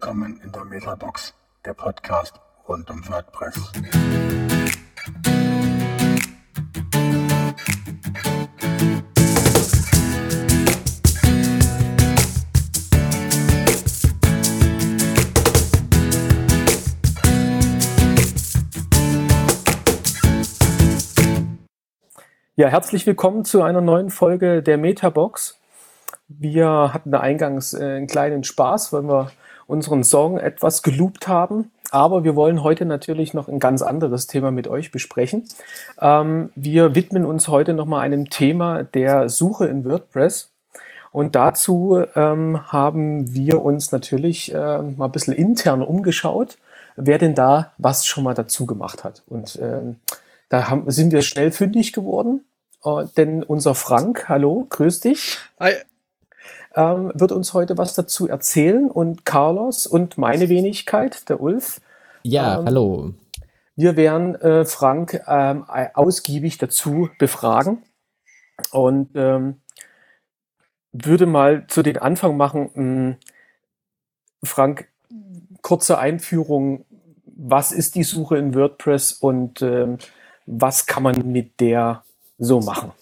[0.00, 3.72] Willkommen in der Metabox, der Podcast rund um WordPress.
[22.54, 25.58] Ja, herzlich willkommen zu einer neuen Folge der Metabox.
[26.28, 29.32] Wir hatten da eingangs äh, einen kleinen Spaß, weil wir
[29.68, 31.70] unseren Song etwas geloopt haben.
[31.90, 35.44] Aber wir wollen heute natürlich noch ein ganz anderes Thema mit euch besprechen.
[36.00, 40.50] Ähm, wir widmen uns heute nochmal einem Thema der Suche in WordPress.
[41.12, 46.58] Und dazu ähm, haben wir uns natürlich äh, mal ein bisschen intern umgeschaut,
[46.96, 49.22] wer denn da was schon mal dazu gemacht hat.
[49.26, 49.94] Und äh,
[50.50, 52.44] da haben, sind wir schnell fündig geworden,
[52.84, 55.38] äh, denn unser Frank, hallo, grüß dich.
[55.58, 55.74] Hi
[56.78, 61.80] ähm, wird uns heute was dazu erzählen und Carlos und meine Wenigkeit, der Ulf.
[62.22, 63.14] Ja, ähm, hallo.
[63.74, 67.82] Wir werden äh, Frank ähm, ausgiebig dazu befragen
[68.70, 69.60] und ähm,
[70.92, 72.70] würde mal zu den Anfang machen.
[72.74, 73.16] Hm,
[74.44, 74.88] Frank,
[75.62, 76.84] kurze Einführung.
[77.24, 79.98] Was ist die Suche in WordPress und ähm,
[80.46, 82.04] was kann man mit der
[82.38, 82.92] so machen?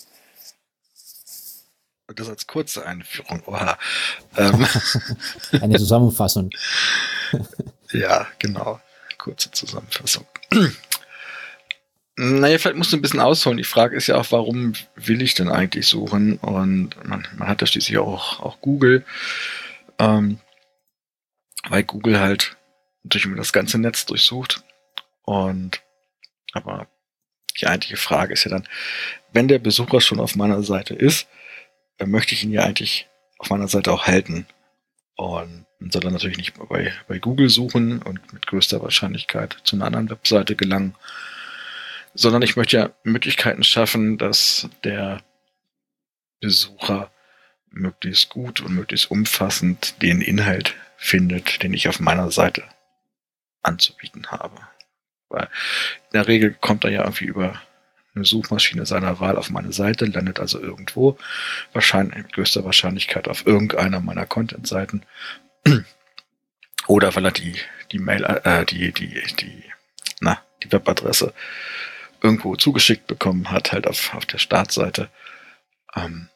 [2.15, 3.43] Das als kurze Einführung.
[3.47, 3.79] Oha.
[4.37, 4.67] Ähm.
[5.61, 6.51] Eine Zusammenfassung.
[7.93, 8.81] ja, genau.
[9.19, 10.27] Kurze Zusammenfassung.
[12.15, 13.59] Naja, vielleicht musst du ein bisschen ausholen.
[13.59, 16.39] Die Frage ist ja auch, warum will ich denn eigentlich suchen?
[16.39, 19.05] Und man, man hat ja schließlich auch, auch Google,
[19.99, 20.39] ähm,
[21.69, 22.57] weil Google halt
[23.03, 24.63] durch das ganze Netz durchsucht.
[25.23, 25.83] Und
[26.53, 26.87] aber
[27.61, 28.69] die eigentliche Frage ist ja dann,
[29.33, 31.27] wenn der Besucher schon auf meiner Seite ist,
[32.05, 33.09] möchte ich ihn ja eigentlich
[33.39, 34.47] auf meiner Seite auch halten.
[35.15, 39.87] Und soll dann natürlich nicht bei, bei Google suchen und mit größter Wahrscheinlichkeit zu einer
[39.87, 40.95] anderen Webseite gelangen,
[42.15, 45.23] sondern ich möchte ja Möglichkeiten schaffen, dass der
[46.41, 47.11] Besucher
[47.71, 52.65] möglichst gut und möglichst umfassend den Inhalt findet, den ich auf meiner Seite
[53.63, 54.57] anzubieten habe.
[55.29, 57.61] Weil in der Regel kommt er ja irgendwie über
[58.17, 61.19] eine Suchmaschine seiner Wahl auf meine Seite, landet also irgendwo,
[61.73, 65.05] wahrscheinlich mit größter Wahrscheinlichkeit auf irgendeiner meiner Content-Seiten.
[66.87, 67.57] Oder weil er die,
[67.93, 69.65] die Mail, äh, die, die, die,
[70.21, 71.35] na, die Webadresse
[72.23, 75.11] irgendwo zugeschickt bekommen hat, halt auf, auf der Startseite.
[75.95, 76.29] Ähm,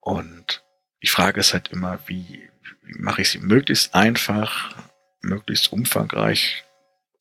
[0.00, 0.62] und
[1.02, 2.48] die Frage ist halt immer, wie,
[2.82, 4.74] wie mache ich sie möglichst einfach,
[5.22, 6.64] möglichst umfangreich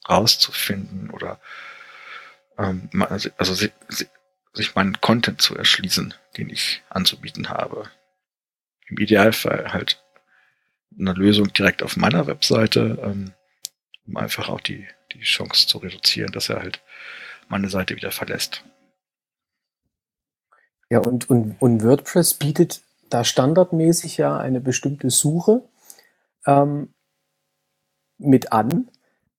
[0.07, 1.39] rauszufinden oder
[2.57, 3.53] ähm, also, also
[4.53, 7.89] sich meinen Content zu erschließen, den ich anzubieten habe.
[8.87, 10.03] Im Idealfall halt
[10.97, 13.33] eine Lösung direkt auf meiner Webseite, ähm,
[14.07, 16.81] um einfach auch die, die Chance zu reduzieren, dass er halt
[17.47, 18.63] meine Seite wieder verlässt.
[20.89, 25.67] Ja, und, und, und WordPress bietet da standardmäßig ja eine bestimmte Suche
[26.45, 26.93] ähm,
[28.17, 28.89] mit an.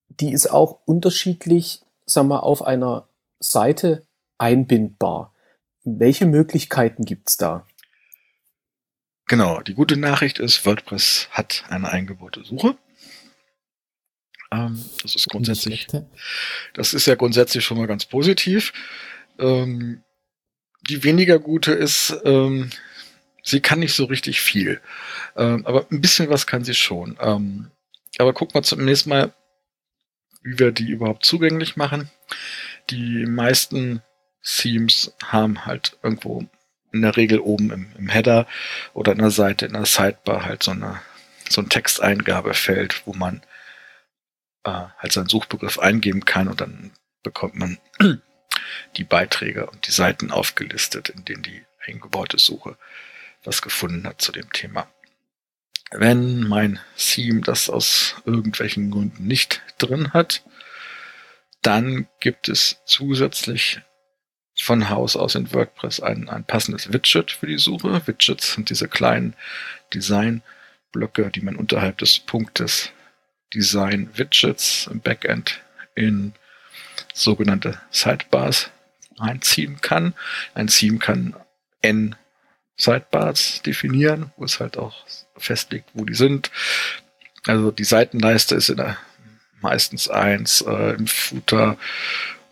[0.09, 3.09] Die ist auch unterschiedlich sagen wir, auf einer
[3.41, 4.07] Seite
[4.39, 5.35] einbindbar.
[5.85, 7.67] Welche Möglichkeiten gibt's da?
[9.29, 12.77] Genau, die gute Nachricht ist, WordPress hat eine eingebaute Suche.
[14.53, 15.89] Ähm, das ist grundsätzlich,
[16.75, 18.73] das ist ja grundsätzlich schon mal ganz positiv.
[19.39, 20.03] Ähm,
[20.89, 22.71] die weniger gute ist, ähm,
[23.43, 24.81] sie kann nicht so richtig viel.
[25.37, 27.17] Ähm, aber ein bisschen was kann sie schon.
[27.21, 27.71] Ähm,
[28.19, 29.33] aber guck mal zunächst mal,
[30.47, 32.11] wie wir die überhaupt zugänglich machen.
[32.91, 34.03] Die meisten
[34.43, 36.47] Themes haben halt irgendwo
[36.93, 38.47] in der Regel oben im, im Header
[38.95, 41.03] oder in der Seite, in der Sidebar halt so eine
[41.49, 43.43] so ein Texteingabefeld, wo man
[44.65, 46.93] äh, halt seinen Suchbegriff eingeben kann und dann
[47.23, 47.79] bekommt man
[48.97, 52.77] die Beiträge und die Seiten aufgelistet, in denen die eingebaute Suche
[53.45, 54.89] was gefunden hat zu dem Thema.
[55.93, 60.43] Wenn mein Theme das aus irgendwelchen Gründen nicht drin hat,
[61.63, 63.81] dann gibt es zusätzlich
[64.59, 68.07] von Haus aus in WordPress ein, ein passendes Widget für die Suche.
[68.07, 69.35] Widgets sind diese kleinen
[69.93, 72.91] Designblöcke, die man unterhalb des Punktes
[73.55, 75.61] Design Widgets im Backend
[75.95, 76.33] in
[77.15, 78.71] sogenannte Sidebars
[79.19, 80.15] einziehen kann.
[80.55, 81.37] Ein Theme kann
[81.83, 82.17] n
[82.77, 85.07] Sidebars definieren, wo es halt auch
[85.37, 86.51] festlegt, wo die sind.
[87.47, 88.99] Also die Seitenleiste ist in der
[89.61, 91.79] meistens eins, äh, im Footer,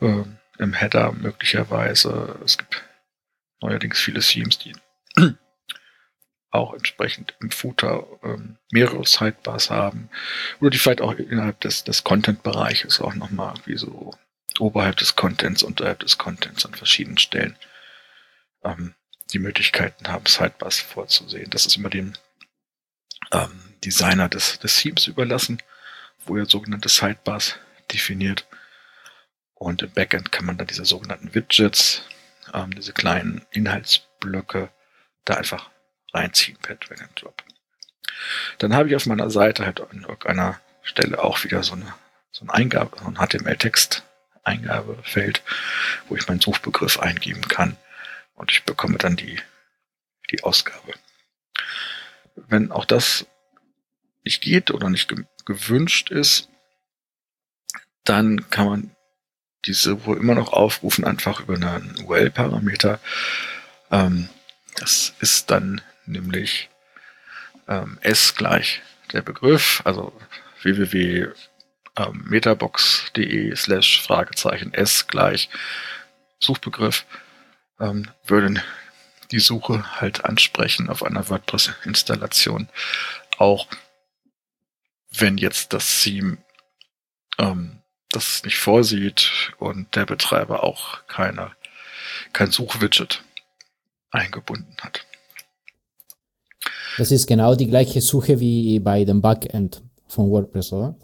[0.00, 0.22] äh,
[0.58, 2.38] im Header möglicherweise.
[2.44, 2.82] Es gibt
[3.60, 4.74] neuerdings viele Themes, die
[6.50, 10.08] auch entsprechend im Footer ähm, mehrere Sidebars haben
[10.60, 14.12] oder die vielleicht auch innerhalb des, des Content-Bereiches auch nochmal wie so
[14.58, 17.56] oberhalb des Contents, unterhalb des Contents an verschiedenen Stellen
[18.62, 18.94] ähm,
[19.32, 21.50] die Möglichkeiten haben, Sidebars vorzusehen.
[21.50, 22.14] Das ist immer dem
[23.32, 25.62] ähm, Designer des, des Themes überlassen,
[26.26, 27.54] wo er sogenannte Sidebars
[27.92, 28.48] definiert.
[29.54, 32.02] Und im Backend kann man dann diese sogenannten Widgets,
[32.52, 34.70] ähm, diese kleinen Inhaltsblöcke,
[35.24, 35.70] da einfach
[36.12, 37.42] reinziehen per Drag and Drop.
[38.58, 41.94] Dann habe ich auf meiner Seite halt an irgendeiner Stelle auch wieder so eine,
[42.30, 45.42] so ein Eingabe, so ein HTML-Text-Eingabefeld,
[46.08, 47.78] wo ich meinen Suchbegriff eingeben kann
[48.34, 49.40] und ich bekomme dann die,
[50.30, 50.94] die Ausgabe.
[52.36, 53.26] Wenn auch das
[54.24, 56.48] nicht geht oder nicht ge gewünscht ist,
[58.04, 58.96] dann kann man
[59.66, 62.98] diese wohl immer noch aufrufen, einfach über einen URL-Parameter.
[63.90, 64.30] Ähm,
[64.76, 66.70] das ist dann nämlich
[67.68, 68.80] ähm, S gleich
[69.12, 70.18] der Begriff, also
[70.62, 75.50] www.metabox.de ähm, slash Fragezeichen S gleich
[76.40, 77.04] Suchbegriff
[77.80, 78.62] ähm, würde
[79.30, 82.68] die Suche halt ansprechen auf einer WordPress-Installation.
[83.38, 83.66] Auch
[85.10, 86.38] wenn jetzt das Theme
[87.38, 87.80] ähm,
[88.10, 91.52] das nicht vorsieht und der Betreiber auch keine,
[92.32, 93.24] kein Suchwidget
[94.10, 95.04] eingebunden hat.
[96.96, 100.96] Das ist genau die gleiche Suche wie bei dem Backend von WordPress, oder?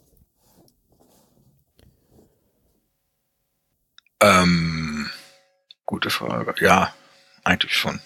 [4.23, 4.90] Ähm,
[5.91, 6.55] gute Frage.
[6.65, 6.95] Ja,
[7.43, 8.01] eigentlich schon.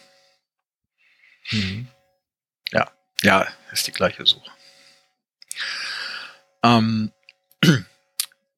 [1.51, 1.87] Mhm.
[2.73, 2.91] Ja,
[3.21, 4.51] ja, ist die gleiche Suche.
[6.63, 7.13] Ähm,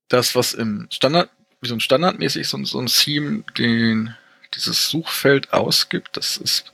[0.08, 1.28] das, was im Standard,
[1.60, 4.16] wie so ein standardmäßig so, so ein Theme den,
[4.54, 6.72] dieses Suchfeld ausgibt, das ist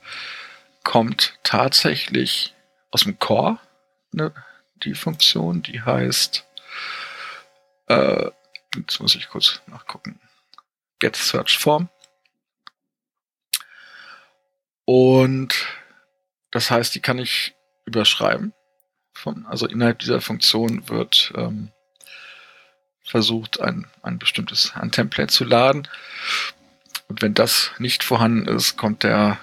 [0.84, 2.55] kommt tatsächlich
[2.90, 3.58] aus dem Core,
[4.10, 4.34] ne,
[4.82, 6.44] die Funktion, die heißt,
[7.87, 8.31] äh,
[8.76, 10.20] jetzt muss ich kurz nachgucken,
[10.98, 11.88] get search form.
[14.84, 15.67] Und
[16.50, 18.52] das heißt, die kann ich überschreiben.
[19.14, 21.70] Von, also innerhalb dieser Funktion wird ähm,
[23.05, 25.88] versucht, ein, ein bestimmtes ein Template zu laden.
[27.08, 29.38] Und wenn das nicht vorhanden ist, kommt der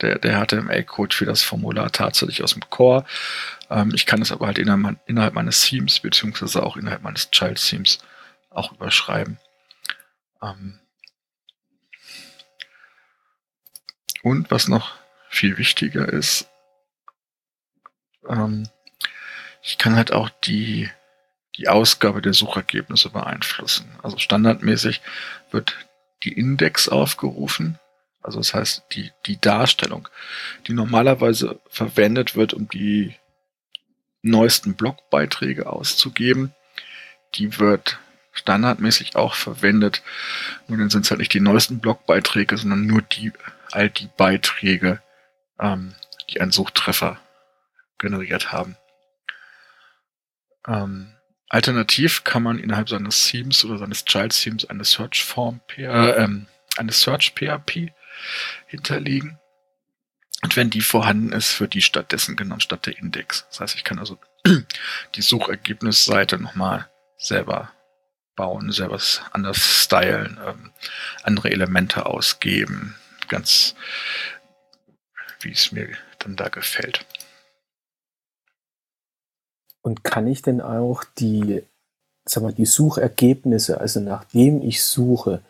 [0.00, 3.04] der, der HTML-Code für das Formular tatsächlich aus dem Core.
[3.68, 7.98] Ähm, ich kann es aber halt innerhalb, innerhalb meines Themes beziehungsweise auch innerhalb meines Child-Themes
[8.50, 9.38] auch überschreiben.
[10.42, 10.80] Ähm
[14.22, 14.94] und was noch
[15.28, 16.48] viel wichtiger ist,
[18.28, 18.68] ähm,
[19.62, 20.90] ich kann halt auch die,
[21.56, 23.90] die Ausgabe der Suchergebnisse beeinflussen.
[24.02, 25.00] Also standardmäßig
[25.50, 25.76] wird
[26.22, 27.78] die Index aufgerufen
[28.22, 30.08] also das heißt, die, die Darstellung,
[30.66, 33.14] die normalerweise verwendet wird, um die
[34.22, 36.54] neuesten Blogbeiträge auszugeben,
[37.34, 37.98] die wird
[38.32, 40.02] standardmäßig auch verwendet.
[40.68, 43.32] Nur dann sind es halt nicht die neuesten Blogbeiträge, sondern nur die,
[43.72, 45.02] all die Beiträge,
[45.58, 45.94] ähm,
[46.30, 47.18] die einen Suchtreffer
[47.98, 48.76] generiert haben.
[50.66, 51.14] Ähm,
[51.48, 56.46] alternativ kann man innerhalb seines Themes oder seines Child Themes eine Search Form, äh, ähm,
[56.76, 57.92] eine Search PHP
[58.66, 59.38] hinterliegen.
[60.42, 63.46] Und wenn die vorhanden ist, wird die stattdessen genommen, statt der Index.
[63.48, 64.18] Das heißt, ich kann also
[65.14, 66.88] die Suchergebnisseite nochmal
[67.18, 67.72] selber
[68.36, 68.98] bauen, selber
[69.32, 70.72] anders stylen, ähm,
[71.22, 72.96] andere Elemente ausgeben,
[73.30, 73.74] ganz
[75.42, 77.06] wie es mir dann da gefällt.
[79.82, 81.62] Und kann ich denn auch die,
[82.26, 85.40] sag mal, die Suchergebnisse, also nachdem ich suche,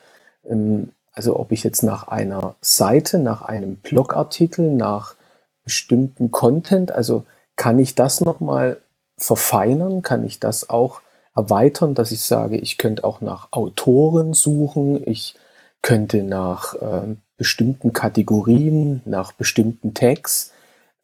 [0.44, 5.16] ähm, also ob ich jetzt nach einer Seite, nach einem Blogartikel, nach
[5.64, 8.80] bestimmten Content, also kann ich das nochmal
[9.18, 10.02] verfeinern?
[10.02, 11.02] Kann ich das auch
[11.34, 15.34] erweitern, dass ich sage, ich könnte auch nach Autoren suchen, ich
[15.82, 20.52] könnte nach äh, bestimmten Kategorien, nach bestimmten Tags.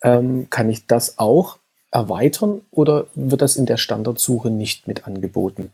[0.03, 1.59] Ähm, kann ich das auch
[1.91, 5.73] erweitern oder wird das in der Standardsuche nicht mit angeboten?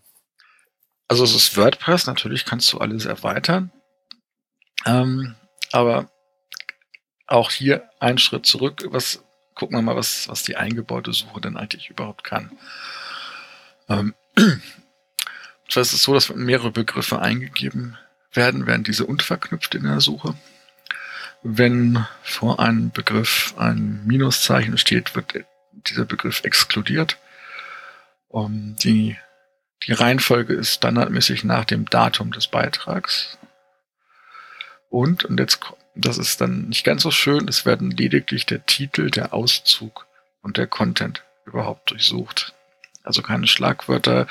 [1.08, 3.72] Also es ist WordPress, natürlich kannst du alles erweitern.
[4.86, 5.34] Ähm,
[5.72, 6.08] aber
[7.26, 8.86] auch hier ein Schritt zurück.
[8.90, 9.24] Was
[9.56, 12.56] gucken wir mal, was, was die eingebaute Suche denn eigentlich überhaupt kann.
[13.88, 14.14] Ähm,
[15.68, 17.98] zwar ist es so, dass mehrere Begriffe eingegeben
[18.32, 20.34] werden, werden diese unverknüpft in der Suche.
[21.42, 25.34] Wenn vor einem Begriff ein Minuszeichen steht, wird
[25.72, 27.18] dieser Begriff exkludiert.
[28.28, 29.16] Um, die,
[29.86, 33.38] die Reihenfolge ist standardmäßig nach dem Datum des Beitrags.
[34.88, 35.60] Und, und jetzt
[35.94, 37.48] Das ist dann nicht ganz so schön.
[37.48, 40.06] Es werden lediglich der Titel, der Auszug
[40.40, 42.54] und der Content überhaupt durchsucht.
[43.04, 44.26] Also keine Schlagwörter,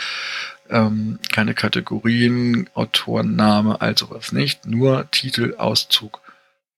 [0.70, 4.66] ähm, keine Kategorien, Autorenname, all sowas nicht.
[4.66, 6.22] Nur Titel, Auszug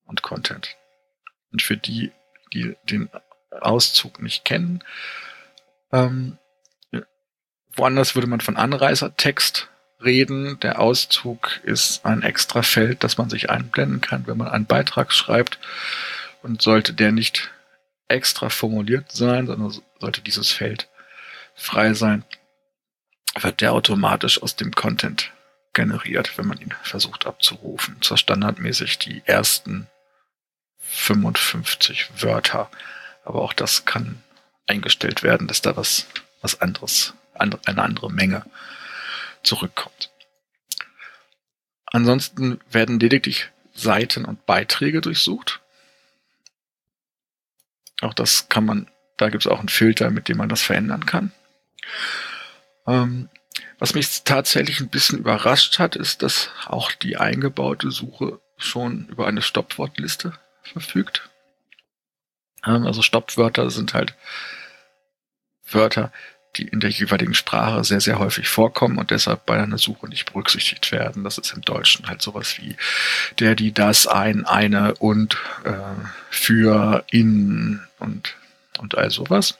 [0.05, 0.75] und Content.
[1.51, 2.11] Und für die,
[2.53, 3.09] die den
[3.61, 4.83] Auszug nicht kennen,
[5.91, 6.37] ähm,
[7.75, 9.69] woanders würde man von Anreisertext
[10.03, 10.59] reden.
[10.61, 15.13] Der Auszug ist ein extra Feld, das man sich einblenden kann, wenn man einen Beitrag
[15.13, 15.59] schreibt.
[16.41, 17.51] Und sollte der nicht
[18.07, 20.89] extra formuliert sein, sondern sollte dieses Feld
[21.55, 22.23] frei sein,
[23.39, 25.31] wird der automatisch aus dem Content
[25.73, 28.01] generiert, wenn man ihn versucht abzurufen.
[28.01, 29.87] Zwar standardmäßig die ersten
[30.79, 32.69] 55 Wörter,
[33.25, 34.21] aber auch das kann
[34.67, 36.07] eingestellt werden, dass da was,
[36.41, 38.45] was anderes, eine andere Menge
[39.41, 40.11] zurückkommt.
[41.85, 45.61] Ansonsten werden lediglich Seiten und Beiträge durchsucht.
[48.01, 51.05] Auch das kann man, da gibt es auch einen Filter, mit dem man das verändern
[51.05, 51.31] kann.
[52.87, 53.29] Ähm,
[53.79, 59.27] was mich tatsächlich ein bisschen überrascht hat, ist, dass auch die eingebaute Suche schon über
[59.27, 61.29] eine Stoppwortliste verfügt.
[62.65, 64.15] Ähm, also Stoppwörter sind halt
[65.69, 66.11] Wörter,
[66.55, 70.31] die in der jeweiligen Sprache sehr, sehr häufig vorkommen und deshalb bei einer Suche nicht
[70.31, 71.23] berücksichtigt werden.
[71.23, 72.75] Das ist im Deutschen halt sowas wie
[73.39, 75.71] der, die, das, ein, eine und äh,
[76.29, 78.35] für, in und,
[78.77, 79.57] und all sowas.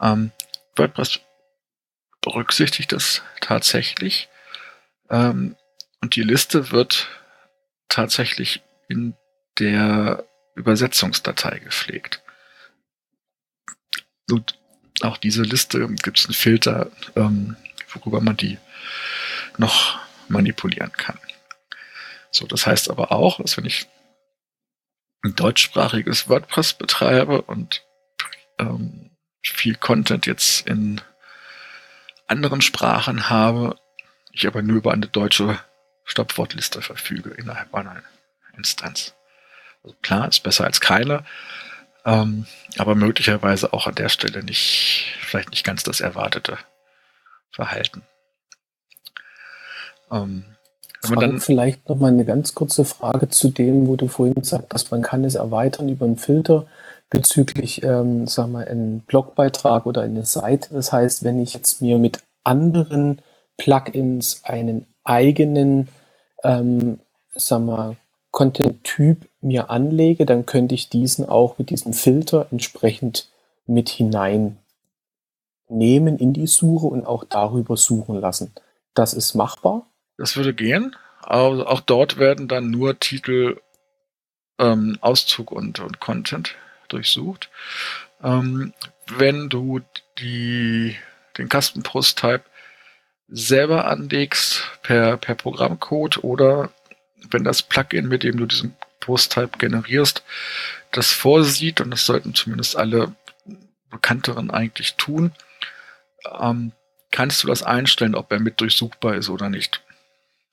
[0.00, 0.32] Ähm,
[0.78, 1.20] WordPress
[2.20, 4.28] berücksichtigt das tatsächlich.
[5.10, 5.56] Ähm,
[6.00, 7.08] und die Liste wird
[7.88, 9.14] tatsächlich in
[9.58, 12.22] der Übersetzungsdatei gepflegt.
[14.30, 14.58] Und
[15.00, 17.56] auch diese Liste gibt es einen Filter, ähm,
[17.92, 18.58] worüber man die
[19.56, 21.18] noch manipulieren kann.
[22.30, 23.86] So, das heißt aber auch, dass wenn ich
[25.24, 27.84] ein deutschsprachiges WordPress betreibe und
[28.58, 29.07] ähm,
[29.42, 31.00] viel Content jetzt in
[32.26, 33.76] anderen Sprachen habe,
[34.32, 35.58] ich aber nur über eine deutsche
[36.04, 38.02] Stoppwortliste verfüge innerhalb einer
[38.56, 39.14] Instanz.
[39.82, 41.24] Also klar, ist besser als keine,
[42.04, 46.58] ähm, aber möglicherweise auch an der Stelle nicht, vielleicht nicht ganz das erwartete
[47.50, 48.02] Verhalten.
[50.10, 50.44] Ähm,
[51.02, 54.74] wenn dann vielleicht noch mal eine ganz kurze Frage zu dem, wo du vorhin gesagt
[54.74, 56.66] hast, man kann es erweitern über einen Filter
[57.10, 60.74] bezüglich, ähm, sag mal, einen Blogbeitrag oder eine Seite.
[60.74, 63.20] Das heißt, wenn ich jetzt mir mit anderen
[63.56, 65.88] Plugins einen eigenen,
[66.44, 67.00] ähm,
[67.34, 67.96] sag mal,
[68.30, 73.30] Content-Typ mir anlege, dann könnte ich diesen auch mit diesem Filter entsprechend
[73.66, 74.58] mit hineinnehmen
[75.68, 78.52] in die Suche und auch darüber suchen lassen.
[78.94, 79.86] Das ist machbar.
[80.18, 80.94] Das würde gehen.
[81.22, 83.60] Also auch dort werden dann nur Titel,
[84.58, 86.54] ähm, Auszug und, und Content
[86.88, 87.50] durchsucht.
[88.22, 88.72] Ähm,
[89.06, 89.80] wenn du
[90.18, 90.96] die,
[91.36, 92.42] den Custom Post Type
[93.28, 96.70] selber anlegst per, per Programmcode oder
[97.30, 100.22] wenn das Plugin, mit dem du diesen Post Type generierst,
[100.92, 103.14] das vorsieht, und das sollten zumindest alle
[103.90, 105.32] bekannteren eigentlich tun,
[106.40, 106.72] ähm,
[107.10, 109.82] kannst du das einstellen, ob er mit durchsuchbar ist oder nicht.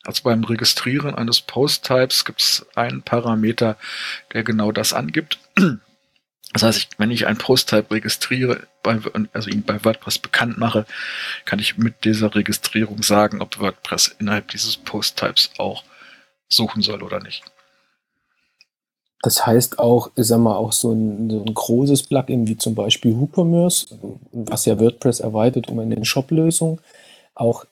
[0.03, 3.77] Also beim Registrieren eines Post-Types gibt es einen Parameter,
[4.33, 5.39] der genau das angibt.
[6.53, 8.99] Das heißt, ich, wenn ich einen Post-Type registriere, bei,
[9.33, 10.85] also ihn bei WordPress bekannt mache,
[11.43, 15.83] kann ich mit dieser Registrierung sagen, ob WordPress innerhalb dieses Post-Types auch
[16.47, 17.43] suchen soll oder nicht.
[19.21, 22.75] Das heißt auch, ich sag mal, auch so ein, so ein großes Plugin wie zum
[22.75, 23.87] Beispiel WooCommerce,
[24.31, 26.79] was ja WordPress erweitert um eine Shop-Lösung,
[27.33, 27.65] auch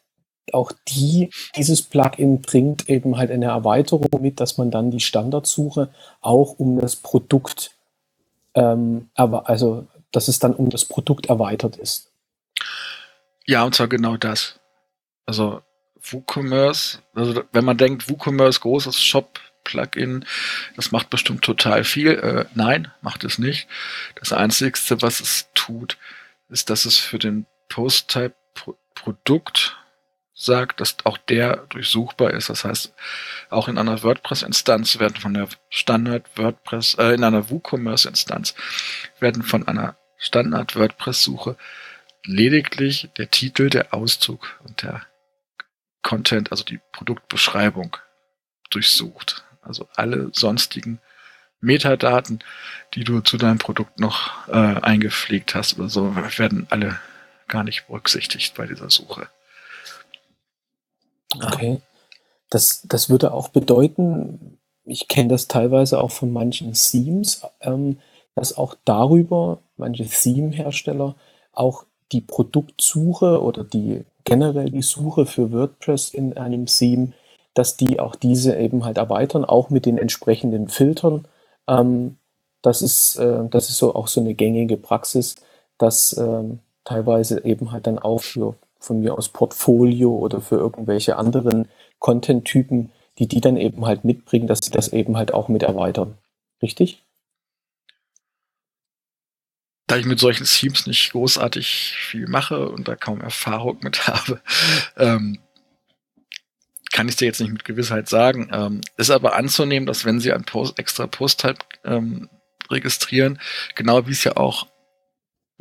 [0.52, 5.90] auch die, dieses Plugin bringt eben halt eine Erweiterung mit, dass man dann die Standardsuche
[6.22, 7.73] auch um das Produkt
[8.56, 12.10] ähm, aber also dass es dann um das Produkt erweitert ist.
[13.46, 14.58] Ja, und zwar genau das.
[15.26, 15.62] Also
[16.02, 20.26] WooCommerce, also wenn man denkt, WooCommerce, großes Shop-Plugin,
[20.76, 22.12] das macht bestimmt total viel.
[22.12, 23.68] Äh, nein, macht es nicht.
[24.16, 25.98] Das Einzige, was es tut,
[26.50, 29.78] ist, dass es für den Post-Type-Produkt
[30.34, 32.50] sagt, dass auch der durchsuchbar ist.
[32.50, 32.94] Das heißt,
[33.50, 38.56] auch in einer WordPress-Instanz werden von der Standard WordPress, äh, in einer WooCommerce-Instanz
[39.20, 41.58] werden von einer Standard WordPress-Suche
[42.26, 45.06] lediglich der Titel, der Auszug und der
[46.02, 47.98] Content, also die Produktbeschreibung
[48.70, 49.46] durchsucht.
[49.62, 51.00] Also alle sonstigen
[51.62, 52.40] Metadaten,
[52.94, 57.00] die du zu deinem Produkt noch äh, eingepflegt hast oder so, werden alle
[57.48, 59.30] gar nicht berücksichtigt bei dieser Suche.
[61.36, 61.82] Okay.
[62.50, 68.00] Das, das würde auch bedeuten, ich kenne das teilweise auch von manchen Themes, ähm,
[68.36, 71.16] dass auch darüber manche Theme-Hersteller
[71.52, 77.14] auch die Produktsuche oder die generell die Suche für WordPress in einem Theme,
[77.54, 81.26] dass die auch diese eben halt erweitern, auch mit den entsprechenden Filtern.
[81.68, 82.18] Ähm,
[82.62, 85.36] das ist, äh, das ist so auch so eine gängige Praxis,
[85.78, 91.18] dass ähm, teilweise eben halt dann auch für von mir aus Portfolio oder für irgendwelche
[91.18, 91.68] anderen
[92.00, 96.18] Content-Typen, die die dann eben halt mitbringen, dass sie das eben halt auch mit erweitern.
[96.62, 97.04] Richtig?
[99.94, 104.42] da ich mit solchen Themes nicht großartig viel mache und da kaum Erfahrung mit habe,
[104.98, 105.40] ähm,
[106.92, 108.50] kann ich dir jetzt nicht mit Gewissheit sagen.
[108.52, 112.30] Ähm, ist aber anzunehmen, dass wenn sie ein Post, extra Post-Type ähm,
[112.72, 113.40] registrieren,
[113.76, 114.68] genau wie es ja auch,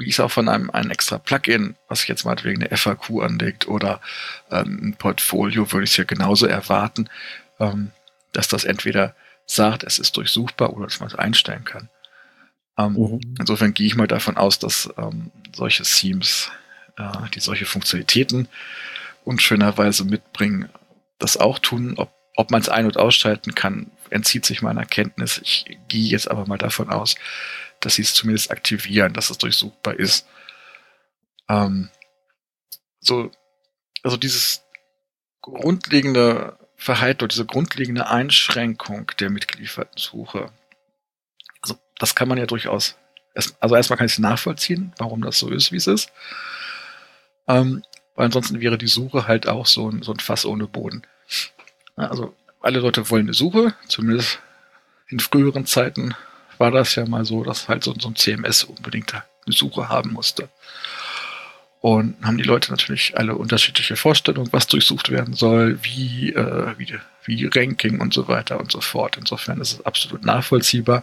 [0.02, 3.23] wie es auch von einem, einem extra Plugin, was sich jetzt mal wegen eine FAQ
[3.23, 4.00] anlegt oder
[4.50, 7.09] ähm, ein Portfolio, würde ich es ja genauso erwarten,
[7.61, 7.92] ähm,
[8.32, 9.14] dass das entweder
[9.47, 11.88] sagt, es ist durchsuchbar oder dass man es einstellen kann.
[12.78, 13.21] Ähm, mhm.
[13.38, 16.50] Insofern gehe ich mal davon aus, dass ähm, solche Themes,
[16.97, 18.49] äh, die solche Funktionalitäten
[19.25, 20.68] unschönerweise mitbringen,
[21.18, 21.94] das auch tun.
[21.97, 25.40] Ob, ob man es ein- und ausschalten kann, entzieht sich meiner Kenntnis.
[25.42, 27.16] Ich gehe jetzt aber mal davon aus,
[27.83, 30.27] dass sie es zumindest aktivieren, dass es durchsuchbar ist.
[31.49, 31.91] Ähm,
[33.01, 33.31] so,
[34.03, 34.62] also dieses
[35.41, 40.51] grundlegende Verhalten diese grundlegende Einschränkung der mitgelieferten Suche,
[41.99, 42.97] das kann man ja durchaus,
[43.61, 46.11] also erstmal kann ich es nachvollziehen, warum das so ist, wie es ist.
[47.47, 47.85] Ähm,
[48.15, 51.03] weil ansonsten wäre die Suche halt auch so ein, so ein Fass ohne Boden.
[51.95, 54.41] Also alle Leute wollen eine Suche, zumindest
[55.09, 56.15] in früheren Zeiten
[56.62, 60.12] war das ja mal so, dass halt so, so ein CMS unbedingt eine Suche haben
[60.12, 60.49] musste.
[61.81, 66.99] Und haben die Leute natürlich alle unterschiedliche Vorstellungen, was durchsucht werden soll, wie, äh, wie,
[67.25, 69.16] wie Ranking und so weiter und so fort.
[69.19, 71.02] Insofern ist es absolut nachvollziehbar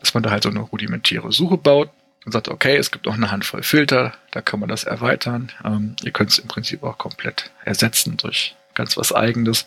[0.00, 1.90] dass man da halt so eine rudimentäre Suche baut
[2.24, 5.52] und sagt, okay, es gibt noch eine Handvoll Filter, da kann man das erweitern.
[5.64, 9.66] Ähm, ihr könnt es im Prinzip auch komplett ersetzen durch ganz was Eigenes.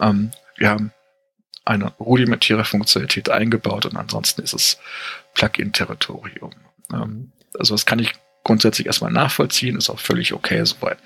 [0.00, 0.92] Ähm, wir haben
[1.64, 4.78] eine rudimentäre Funktionalität eingebaut und ansonsten ist es
[5.34, 6.50] Plugin-Territorium.
[6.92, 10.98] Ähm, also das kann ich grundsätzlich erstmal nachvollziehen, ist auch völlig okay soweit.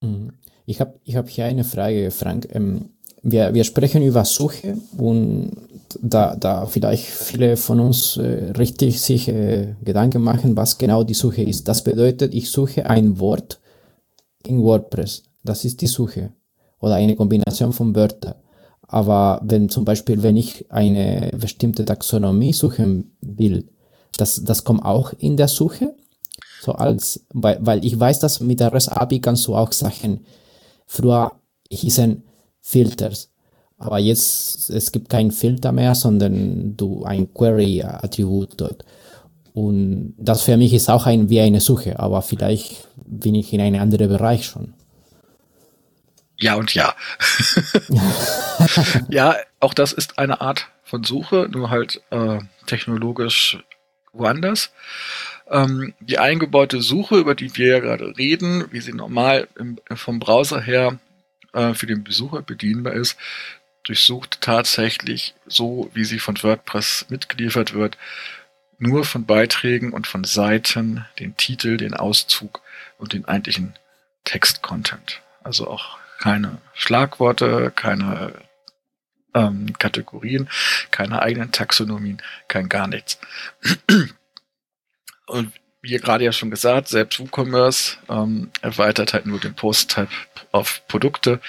[0.00, 0.32] Mhm.
[0.66, 2.48] Ich habe ich hab hier eine Frage, Frank.
[2.52, 2.90] Ähm,
[3.22, 5.52] wir, wir sprechen über Suche und
[6.00, 11.14] da, da vielleicht viele von uns äh, richtig sich äh, Gedanken machen, was genau die
[11.14, 11.68] Suche ist.
[11.68, 13.60] Das bedeutet, ich suche ein Wort
[14.44, 15.22] in WordPress.
[15.44, 16.32] Das ist die Suche.
[16.82, 18.34] Oder eine Kombination von Wörtern.
[18.86, 23.70] Aber wenn zum Beispiel, wenn ich eine bestimmte Taxonomie suchen will,
[24.18, 25.94] das, das kommt auch in der Suche.
[26.60, 30.20] So als, weil, weil ich weiß, dass mit der REST API kannst du auch Sachen,
[30.86, 31.32] früher
[31.70, 32.22] hießen
[32.60, 33.30] Filters.
[33.78, 38.84] Aber jetzt, es gibt keinen Filter mehr, sondern du ein Query-Attribut dort.
[39.54, 43.60] Und das für mich ist auch ein, wie eine Suche, aber vielleicht bin ich in
[43.60, 44.74] einem anderen Bereich schon.
[46.42, 46.96] Ja und ja.
[49.08, 53.58] ja, auch das ist eine Art von Suche, nur halt äh, technologisch
[54.12, 54.72] woanders.
[55.48, 60.18] Ähm, die eingebaute Suche, über die wir ja gerade reden, wie sie normal im, vom
[60.18, 60.98] Browser her
[61.52, 63.16] äh, für den Besucher bedienbar ist,
[63.84, 67.96] durchsucht tatsächlich so, wie sie von WordPress mitgeliefert wird,
[68.78, 72.62] nur von Beiträgen und von Seiten den Titel, den Auszug
[72.98, 73.74] und den eigentlichen
[74.24, 75.20] Text-Content.
[75.44, 78.32] Also auch keine Schlagworte, keine
[79.34, 80.48] ähm, Kategorien,
[80.92, 83.18] keine eigenen Taxonomien, kein gar nichts.
[85.26, 90.12] Und wie gerade ja schon gesagt, selbst WooCommerce ähm, erweitert halt nur den Post-Type
[90.52, 91.40] auf Produkte,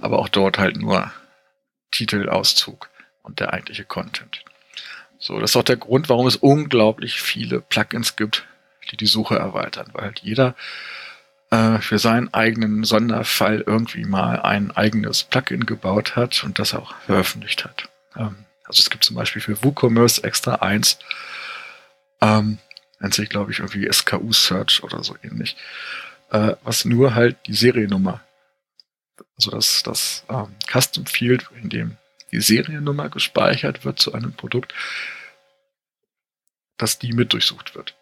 [0.00, 1.10] aber auch dort halt nur
[1.90, 2.90] Titelauszug
[3.24, 4.44] und der eigentliche Content.
[5.18, 8.46] So, das ist auch der Grund, warum es unglaublich viele Plugins gibt,
[8.92, 10.54] die die Suche erweitern, weil halt jeder
[11.54, 16.96] äh, für seinen eigenen Sonderfall irgendwie mal ein eigenes Plugin gebaut hat und das auch
[17.02, 17.88] veröffentlicht hat.
[18.16, 20.98] Ähm, also es gibt zum Beispiel für WooCommerce extra eins,
[22.20, 22.58] ähm,
[22.98, 25.56] nennt sich, glaube ich, irgendwie SKU Search oder so ähnlich,
[26.30, 28.20] äh, was nur halt die Seriennummer,
[29.36, 31.96] also das, das ähm, Custom Field, in dem
[32.32, 34.74] die Seriennummer gespeichert wird zu einem Produkt,
[36.78, 37.94] dass die mit durchsucht wird.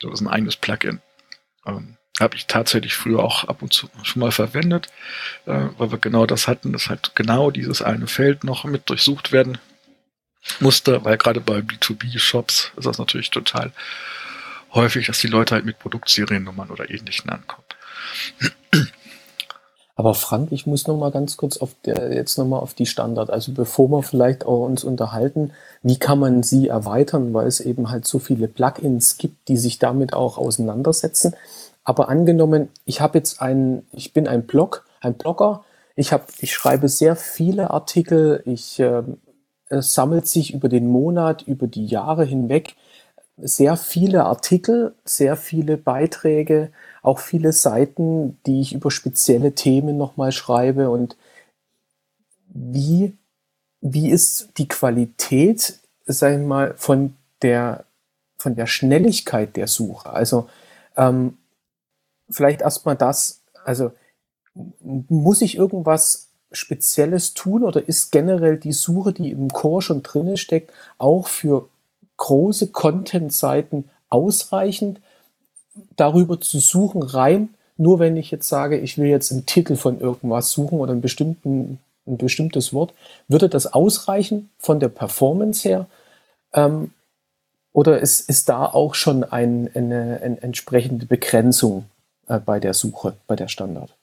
[0.00, 1.00] So, das ist ein eigenes Plugin.
[1.64, 4.88] Ähm, habe ich tatsächlich früher auch ab und zu schon mal verwendet,
[5.46, 9.32] äh, weil wir genau das hatten, dass halt genau dieses eine Feld noch mit durchsucht
[9.32, 9.58] werden
[10.58, 13.72] musste, weil gerade bei B2B-Shops ist das natürlich total
[14.72, 17.64] häufig, dass die Leute halt mit Produktseriennummern oder ähnlichen ankommen.
[20.00, 22.86] Aber Frank, ich muss noch mal ganz kurz auf der, jetzt noch mal auf die
[22.86, 23.28] Standard.
[23.28, 25.52] Also bevor wir vielleicht auch uns unterhalten,
[25.82, 29.78] wie kann man sie erweitern, weil es eben halt so viele Plugins gibt, die sich
[29.78, 31.34] damit auch auseinandersetzen.
[31.90, 35.64] Aber angenommen, ich habe jetzt einen, ich bin ein Blog, ein Blogger,
[35.96, 39.02] ich habe, ich schreibe sehr viele Artikel, ich äh,
[39.68, 42.76] es sammelt sich über den Monat, über die Jahre hinweg
[43.38, 46.70] sehr viele Artikel, sehr viele Beiträge,
[47.02, 50.90] auch viele Seiten, die ich über spezielle Themen nochmal schreibe.
[50.90, 51.16] Und
[52.46, 53.16] wie,
[53.80, 57.84] wie ist die Qualität, wir mal, von der,
[58.38, 60.10] von der Schnelligkeit der Suche?
[60.10, 60.48] Also
[60.96, 61.36] ähm,
[62.30, 63.92] vielleicht erstmal das, also
[64.82, 70.36] muss ich irgendwas Spezielles tun oder ist generell die Suche, die im Core schon drinne
[70.36, 71.68] steckt, auch für
[72.16, 75.00] große Content-Seiten ausreichend,
[75.96, 80.00] darüber zu suchen, rein, nur wenn ich jetzt sage, ich will jetzt einen Titel von
[80.00, 82.92] irgendwas suchen oder einen bestimmten, ein bestimmtes Wort,
[83.28, 85.86] würde das ausreichen von der Performance her?
[86.52, 86.92] Ähm,
[87.72, 91.86] oder ist, ist da auch schon ein, eine, eine entsprechende Begrenzung
[92.38, 93.96] bei der Suche, bei der Standard?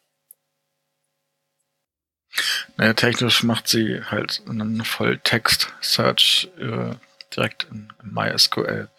[2.76, 6.96] Naja, technisch macht sie halt einen Volltext-Search äh,
[7.36, 8.90] direkt in, in MySQL.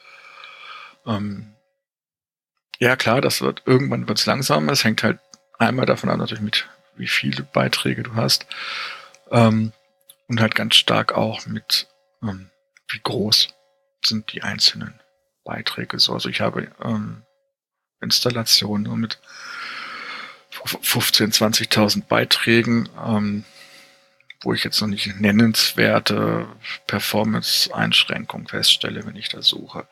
[1.06, 1.54] Ähm,
[2.78, 4.72] ja, klar, das wird irgendwann wird's langsamer.
[4.72, 5.18] Es hängt halt
[5.58, 8.46] einmal davon ab, natürlich mit wie viele Beiträge du hast.
[9.30, 9.72] Ähm,
[10.28, 11.88] und halt ganz stark auch mit
[12.22, 12.50] ähm,
[12.88, 13.48] wie groß
[14.04, 15.00] sind die einzelnen
[15.44, 16.12] Beiträge so.
[16.14, 17.22] Also ich habe ähm,
[18.00, 19.18] Installationen mit
[20.50, 23.44] 15, 20.000 Beiträgen, ähm,
[24.42, 26.46] wo ich jetzt noch nicht nennenswerte
[26.86, 29.86] Performance-Einschränkungen feststelle, wenn ich da suche.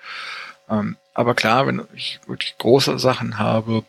[0.68, 3.84] Ähm, aber klar, wenn ich wirklich große Sachen habe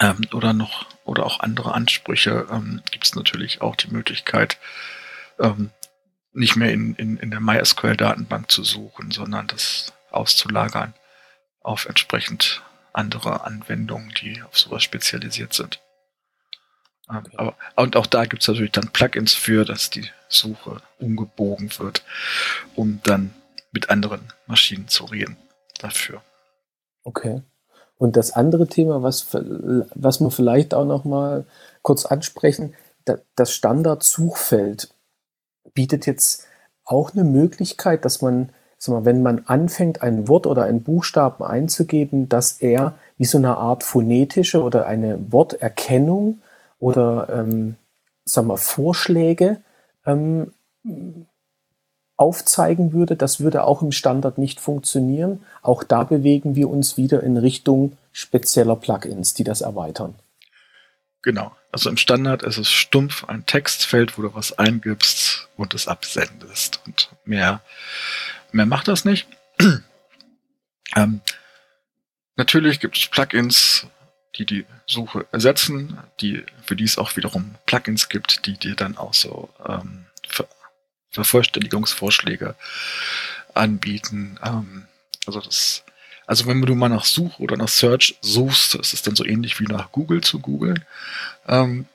[0.00, 4.58] ähm, oder noch oder auch andere Ansprüche, ähm, gibt es natürlich auch die Möglichkeit,
[5.38, 5.70] ähm,
[6.32, 10.94] nicht mehr in, in, in der MySQL-Datenbank zu suchen, sondern das auszulagern
[11.62, 15.80] auf entsprechend andere Anwendungen, die auf sowas spezialisiert sind.
[17.08, 17.36] Ähm, okay.
[17.36, 22.04] Aber, und auch da gibt es natürlich dann Plugins für, dass die Suche umgebogen wird,
[22.74, 23.34] um dann
[23.72, 25.36] mit anderen Maschinen zu reden
[25.78, 26.22] dafür.
[27.04, 27.42] Okay.
[27.96, 31.46] Und das andere Thema, was, was wir vielleicht auch noch mal
[31.82, 32.74] kurz ansprechen,
[33.36, 34.94] das Standard-Suchfeld
[35.74, 36.46] bietet jetzt
[36.84, 38.52] auch eine Möglichkeit, dass man
[38.88, 43.56] mal, wenn man anfängt, ein Wort oder einen Buchstaben einzugeben, dass er wie so eine
[43.56, 46.40] Art phonetische oder eine Worterkennung
[46.78, 47.76] oder ähm,
[48.24, 49.60] sag mal, Vorschläge
[50.06, 50.52] ähm,
[52.16, 55.40] aufzeigen würde, das würde auch im Standard nicht funktionieren.
[55.62, 60.14] Auch da bewegen wir uns wieder in Richtung spezieller Plugins, die das erweitern.
[61.22, 61.52] Genau.
[61.72, 66.80] Also im Standard ist es stumpf ein Textfeld, wo du was eingibst und es absendest.
[66.86, 67.60] Und mehr
[68.52, 69.28] Mehr macht das nicht.
[70.96, 71.20] ähm,
[72.36, 73.86] natürlich gibt es Plugins,
[74.36, 78.96] die die Suche ersetzen, die, für die es auch wiederum Plugins gibt, die dir dann
[78.96, 80.48] auch so ähm, Ver
[81.12, 82.54] Vervollständigungsvorschläge
[83.52, 84.38] anbieten.
[84.44, 84.86] Ähm,
[85.26, 85.82] also das,
[86.26, 89.58] also wenn du mal nach Such oder nach Search suchst, ist es dann so ähnlich
[89.58, 90.84] wie nach Google zu googeln.
[91.48, 91.86] Ähm,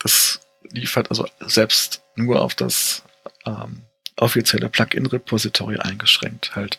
[0.00, 3.04] das liefert also selbst nur auf das
[3.46, 3.82] ähm,
[4.20, 6.54] offizielle Plugin-Repository eingeschränkt.
[6.54, 6.78] Halt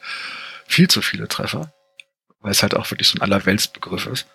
[0.68, 1.74] viel zu viele Treffer,
[2.40, 4.28] weil es halt auch wirklich so ein Allerweltsbegriff ist.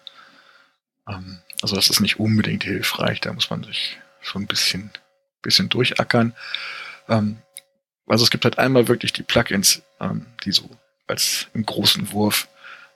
[1.08, 4.90] Ähm, also das ist nicht unbedingt hilfreich, da muss man sich schon ein bisschen,
[5.42, 6.34] bisschen durchackern.
[7.08, 7.38] Ähm,
[8.06, 10.68] also es gibt halt einmal wirklich die Plugins, ähm, die so
[11.06, 12.48] als im großen Wurf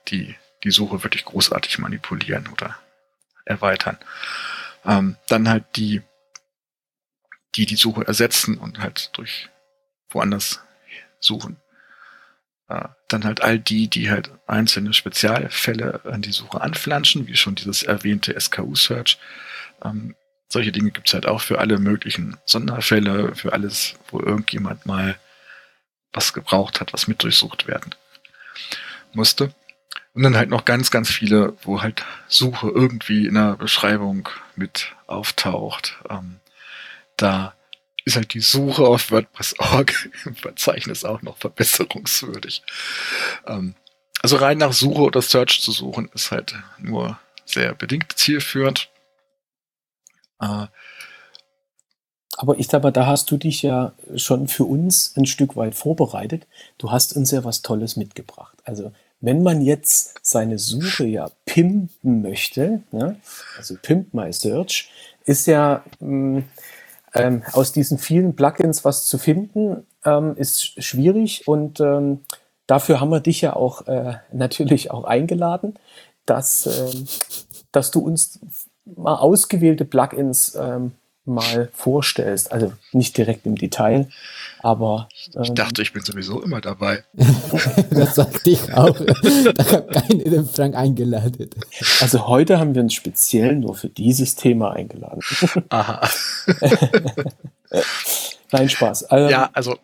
[0.09, 2.77] die, die Suche wirklich großartig manipulieren oder
[3.45, 3.97] erweitern.
[4.85, 6.01] Ähm, dann halt die,
[7.55, 9.49] die die Suche ersetzen und halt durch
[10.11, 10.61] woanders
[11.19, 11.57] suchen.
[12.69, 17.55] Äh, dann halt all die, die halt einzelne Spezialfälle an die Suche anflanschen, wie schon
[17.55, 19.17] dieses erwähnte SKU-Search.
[19.83, 20.15] Ähm,
[20.47, 25.17] solche Dinge gibt's halt auch für alle möglichen Sonderfälle, für alles, wo irgendjemand mal
[26.13, 27.95] was gebraucht hat, was mit durchsucht werden
[29.13, 29.53] musste.
[30.13, 34.93] Und dann halt noch ganz, ganz viele, wo halt Suche irgendwie in der Beschreibung mit
[35.07, 35.97] auftaucht.
[36.09, 36.39] Ähm,
[37.15, 37.53] da
[38.05, 42.63] ist halt die Suche auf WordPress.org im Verzeichnis auch noch verbesserungswürdig.
[43.47, 43.75] Ähm,
[44.21, 48.89] also rein nach Suche oder Search zu suchen, ist halt nur sehr bedingt zielführend.
[50.39, 50.67] Äh,
[52.37, 56.47] aber ich glaube, da hast du dich ja schon für uns ein Stück weit vorbereitet.
[56.77, 58.57] Du hast uns ja was Tolles mitgebracht.
[58.63, 63.19] Also wenn man jetzt seine Suche ja pimpen möchte, ne,
[63.57, 64.89] also Pimp My Search,
[65.25, 66.43] ist ja mh, mm,
[67.13, 72.19] ähm, aus diesen vielen Plugins was zu finden, ähm, ist schwierig und ähm,
[72.67, 75.75] dafür haben wir dich ja auch äh, natürlich auch eingeladen,
[76.25, 77.07] dass, ähm,
[77.71, 78.39] dass du uns
[78.85, 80.93] mal ausgewählte Plugins ähm,
[81.25, 82.51] mal vorstellst.
[82.51, 84.09] Also nicht direkt im Detail,
[84.59, 85.09] aber.
[85.35, 87.03] Ähm, ich dachte, ich bin sowieso immer dabei.
[87.91, 88.97] das sagte ich auch.
[88.99, 91.49] da hat keiner den Frank eingeladen.
[91.99, 95.21] Also heute haben wir uns speziell nur für dieses Thema eingeladen.
[95.69, 96.09] Aha.
[98.51, 99.07] Nein, Spaß.
[99.11, 99.77] Ähm, ja, also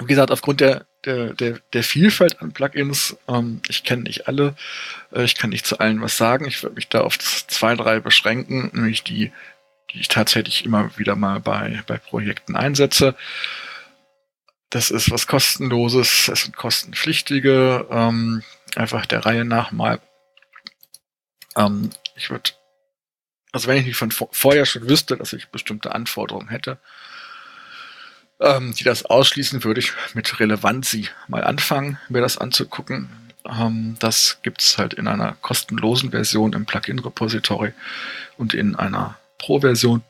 [0.00, 4.56] wie gesagt, aufgrund der, der, der, der Vielfalt an Plugins, ähm, ich kenne nicht alle,
[5.12, 6.46] äh, ich kann nicht zu allen was sagen.
[6.46, 9.30] Ich würde mich da auf zwei, drei beschränken, nämlich die
[9.94, 13.14] die ich tatsächlich immer wieder mal bei, bei Projekten einsetze.
[14.70, 18.42] Das ist was kostenloses, es sind kostenpflichtige, ähm,
[18.74, 20.00] einfach der Reihe nach mal.
[21.56, 22.50] Ähm, ich würde,
[23.52, 26.78] also wenn ich nicht von vorher schon wüsste, dass ich bestimmte Anforderungen hätte,
[28.40, 33.08] ähm, die das ausschließen, würde ich mit Relevanzi mal anfangen, mir das anzugucken.
[33.48, 37.74] Ähm, das gibt's halt in einer kostenlosen Version im Plugin-Repository
[38.36, 40.02] und in einer Pro-Version,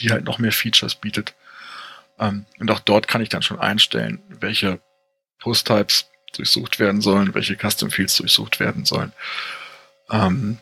[0.00, 1.34] die halt noch mehr Features bietet.
[2.18, 4.80] Ähm, und auch dort kann ich dann schon einstellen, welche
[5.38, 9.12] Post-Types durchsucht werden sollen, welche Custom Fields durchsucht werden sollen.
[10.10, 10.58] Ähm,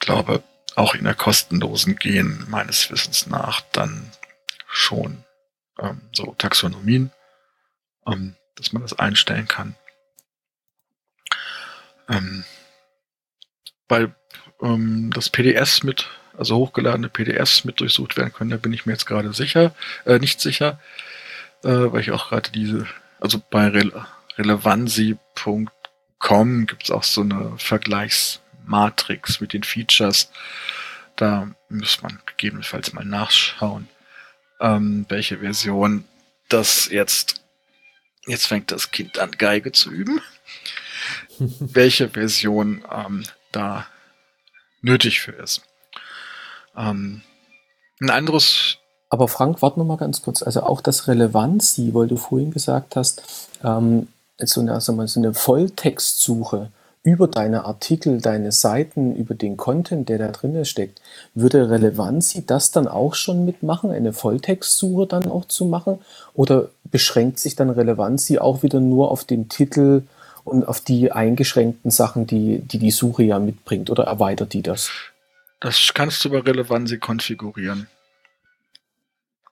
[0.00, 0.42] glaube,
[0.74, 4.10] auch in der kostenlosen gehen meines Wissens nach dann
[4.68, 5.24] schon
[5.78, 7.12] ähm, so Taxonomien,
[8.04, 9.76] ähm, dass man das einstellen kann.
[12.08, 12.44] Ähm,
[13.88, 14.14] weil
[14.60, 18.50] ähm, das PDS mit also hochgeladene PDFs mit durchsucht werden können.
[18.50, 19.74] Da bin ich mir jetzt gerade sicher,
[20.04, 20.80] äh, nicht sicher,
[21.64, 22.86] äh, weil ich auch gerade diese,
[23.20, 24.06] also bei Rele
[24.38, 30.30] relevancy.com gibt es auch so eine Vergleichsmatrix mit den Features.
[31.16, 33.88] Da muss man gegebenenfalls mal nachschauen,
[34.60, 36.04] ähm, welche Version
[36.48, 37.42] das jetzt,
[38.26, 40.20] jetzt fängt das Kind an Geige zu üben,
[41.38, 43.88] welche Version ähm, da
[44.80, 45.67] nötig für ist.
[46.78, 47.22] Ähm,
[48.00, 48.78] ein anderes.
[49.10, 50.42] Aber Frank, warte noch mal ganz kurz.
[50.42, 53.22] Also auch das Relevanzi, weil du vorhin gesagt hast,
[53.64, 54.08] ähm,
[54.40, 56.70] so, eine, also so eine Volltextsuche
[57.02, 61.00] über deine Artikel, deine Seiten, über den Content, der da drin steckt,
[61.34, 65.98] würde Relevanzi das dann auch schon mitmachen, eine Volltextsuche dann auch zu machen?
[66.34, 70.02] Oder beschränkt sich dann Relevanzi auch wieder nur auf den Titel
[70.44, 73.90] und auf die eingeschränkten Sachen, die die, die Suche ja mitbringt?
[73.90, 74.90] Oder erweitert die das?
[75.60, 77.88] Das kannst du bei Relevancy konfigurieren.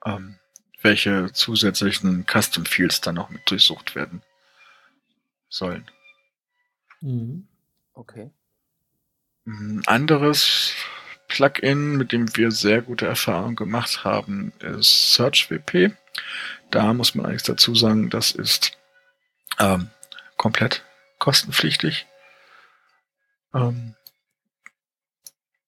[0.05, 0.39] Ähm,
[0.83, 4.23] welche zusätzlichen Custom Fields dann noch mit durchsucht werden
[5.49, 5.91] sollen.
[7.01, 7.49] Mhm.
[7.93, 8.31] Okay.
[9.47, 10.75] Ein anderes
[11.29, 15.97] Plugin, mit dem wir sehr gute Erfahrungen gemacht haben, ist SearchWP.
[16.71, 18.79] Da muss man eigentlich dazu sagen, das ist
[19.59, 19.91] ähm,
[20.37, 20.85] komplett
[21.19, 22.07] kostenpflichtig.
[23.55, 23.96] Ähm,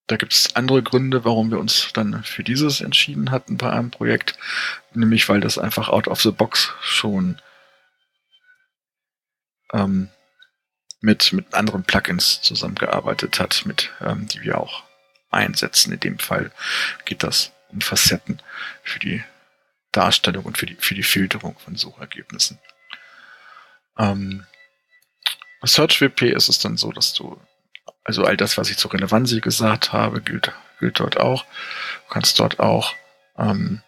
[0.08, 3.90] da gibt es andere Gründe, warum wir uns dann für dieses entschieden hatten bei einem
[3.90, 4.38] Projekt,
[4.94, 7.40] nämlich weil das einfach out of the box schon
[9.72, 10.08] ähm,
[11.00, 14.82] mit, mit anderen Plugins zusammengearbeitet hat, mit ähm, die wir auch
[15.30, 15.92] einsetzen.
[15.92, 16.50] In dem Fall
[17.04, 18.40] geht das um Facetten
[18.82, 19.22] für die
[19.92, 22.58] Darstellung und für die, für die Filterung von Suchergebnissen.
[23.98, 24.46] Ähm,
[25.62, 27.38] SearchWP ist es dann so, dass du
[28.08, 31.44] also all das, was ich zur Relevanz gesagt habe, gilt, gilt dort auch.
[31.44, 32.94] Du kannst dort auch
[33.36, 33.82] ähm,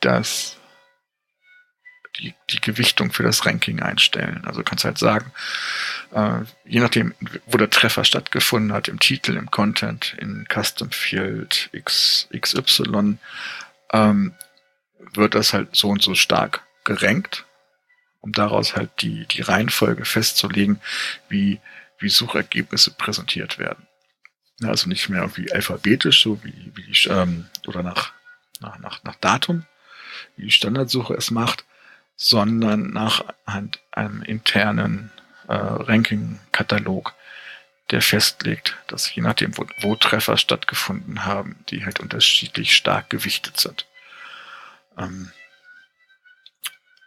[0.00, 0.56] das,
[2.18, 4.42] die, die Gewichtung für das Ranking einstellen.
[4.44, 5.30] Also du kannst halt sagen,
[6.10, 7.14] äh, je nachdem,
[7.46, 13.18] wo der Treffer stattgefunden hat, im Titel, im Content, in Custom Field X, XY,
[13.92, 14.34] ähm,
[15.14, 17.44] wird das halt so und so stark gerankt,
[18.20, 20.80] um daraus halt die, die Reihenfolge festzulegen,
[21.28, 21.60] wie
[21.98, 23.86] wie Suchergebnisse präsentiert werden.
[24.62, 28.12] Also nicht mehr irgendwie alphabetisch, so wie, wie die, ähm, oder nach,
[28.60, 29.66] nach, nach, nach Datum,
[30.36, 31.64] wie die Standardsuche es macht,
[32.16, 33.24] sondern nach
[33.92, 35.12] einem internen
[35.46, 37.14] äh, Ranking-Katalog,
[37.90, 43.58] der festlegt, dass je nachdem, wo, wo Treffer stattgefunden haben, die halt unterschiedlich stark gewichtet
[43.58, 43.86] sind.
[44.98, 45.30] Ähm,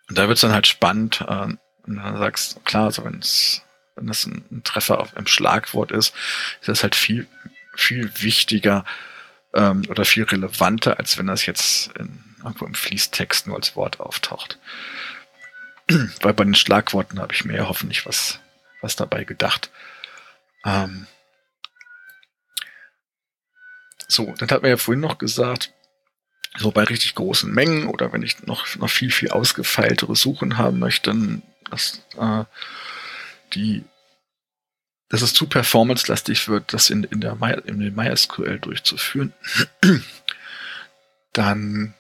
[0.10, 1.48] und da wird es dann halt spannend, äh,
[1.84, 3.62] und dann sagst du, klar, also wenn es
[3.96, 6.14] wenn das ein, ein Treffer auf einem Schlagwort ist,
[6.60, 7.28] ist das halt viel,
[7.76, 8.86] viel wichtiger
[9.54, 14.00] ähm, oder viel relevanter, als wenn das jetzt in, irgendwo im Fließtext nur als Wort
[14.00, 14.60] auftaucht.
[16.22, 18.40] Weil bei den Schlagworten habe ich mir ja hoffentlich was,
[18.82, 19.70] was dabei gedacht.
[20.66, 21.08] Ähm
[24.08, 25.72] so, dann hat man ja vorhin noch gesagt,
[26.58, 30.80] so bei richtig großen Mengen oder wenn ich noch, noch viel, viel ausgefeiltere Suchen haben
[30.80, 32.44] möchte, dass äh,
[33.54, 33.84] die
[35.12, 39.34] dass es zu performance-lastig wird, das in, in, der My, in den MySQL durchzuführen,
[41.34, 41.94] dann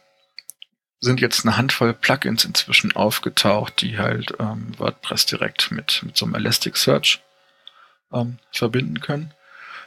[1.02, 6.26] sind jetzt eine Handvoll Plugins inzwischen aufgetaucht, die halt ähm, WordPress direkt mit, mit so
[6.26, 7.22] einem Elasticsearch
[8.14, 9.34] ähm, verbinden können.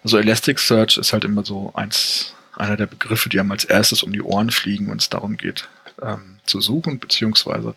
[0.03, 4.13] Also Elasticsearch ist halt immer so eins, einer der Begriffe, die einem als erstes um
[4.13, 5.69] die Ohren fliegen, wenn es darum geht,
[6.03, 7.75] ähm, zu suchen, beziehungsweise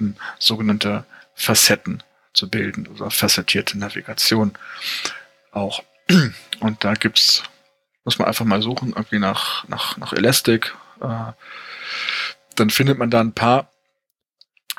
[0.00, 2.02] ähm, sogenannte Facetten
[2.34, 4.52] zu bilden oder facettierte Navigation
[5.52, 5.82] auch.
[6.60, 7.42] Und da gibt's,
[8.04, 10.74] muss man einfach mal suchen, irgendwie nach, nach, nach Elastic.
[11.00, 11.32] Äh,
[12.56, 13.70] dann findet man da ein paar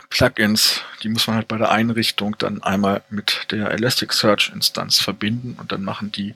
[0.10, 5.56] Plugins, die muss man halt bei der Einrichtung dann einmal mit der Elasticsearch Instanz verbinden
[5.60, 6.36] und dann machen die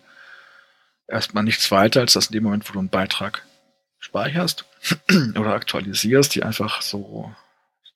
[1.08, 3.44] erstmal nichts weiter, als dass in dem Moment, wo du einen Beitrag
[4.00, 4.66] speicherst
[5.36, 7.34] oder aktualisierst, die einfach so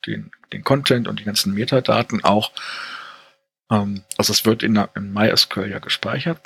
[0.05, 2.51] den, den Content und die ganzen Metadaten auch
[3.73, 6.39] ähm, also es wird in, in MySQL ja gespeichert.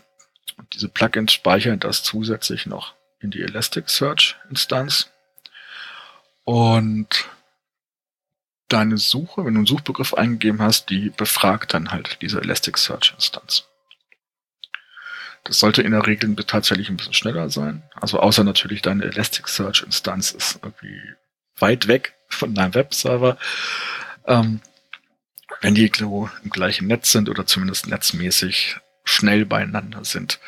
[0.58, 5.12] Und diese Plugins speichern das zusätzlich noch in die Elasticsearch-Instanz.
[6.44, 7.28] Und
[8.70, 13.66] deine Suche, wenn du einen Suchbegriff eingegeben hast, die befragt dann halt diese Elasticsearch-Instanz.
[15.44, 17.84] Das sollte in der Regel tatsächlich ein bisschen schneller sein.
[17.96, 21.02] Also außer natürlich deine Elasticsearch-Instanz ist irgendwie
[21.58, 23.38] weit weg von deinem Webserver.
[24.26, 24.62] Ähm,
[25.62, 30.40] wenn die so im gleichen Netz sind oder zumindest netzmäßig schnell beieinander sind,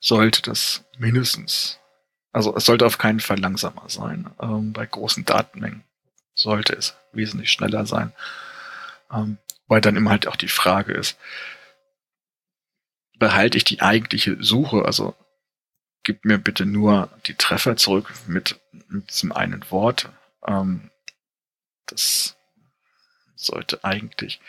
[0.00, 1.78] sollte das mindestens,
[2.32, 4.30] also es sollte auf keinen Fall langsamer sein.
[4.40, 5.84] Ähm, bei großen Datenmengen
[6.34, 8.12] sollte es wesentlich schneller sein,
[9.10, 11.18] ähm, weil dann immer halt auch die Frage ist,
[13.18, 15.16] behalte ich die eigentliche Suche, also
[16.02, 20.10] gib mir bitte nur die Treffer zurück mit, mit diesem einen Wort.
[20.46, 20.90] Ähm,
[21.86, 22.35] das
[23.36, 24.40] sollte eigentlich,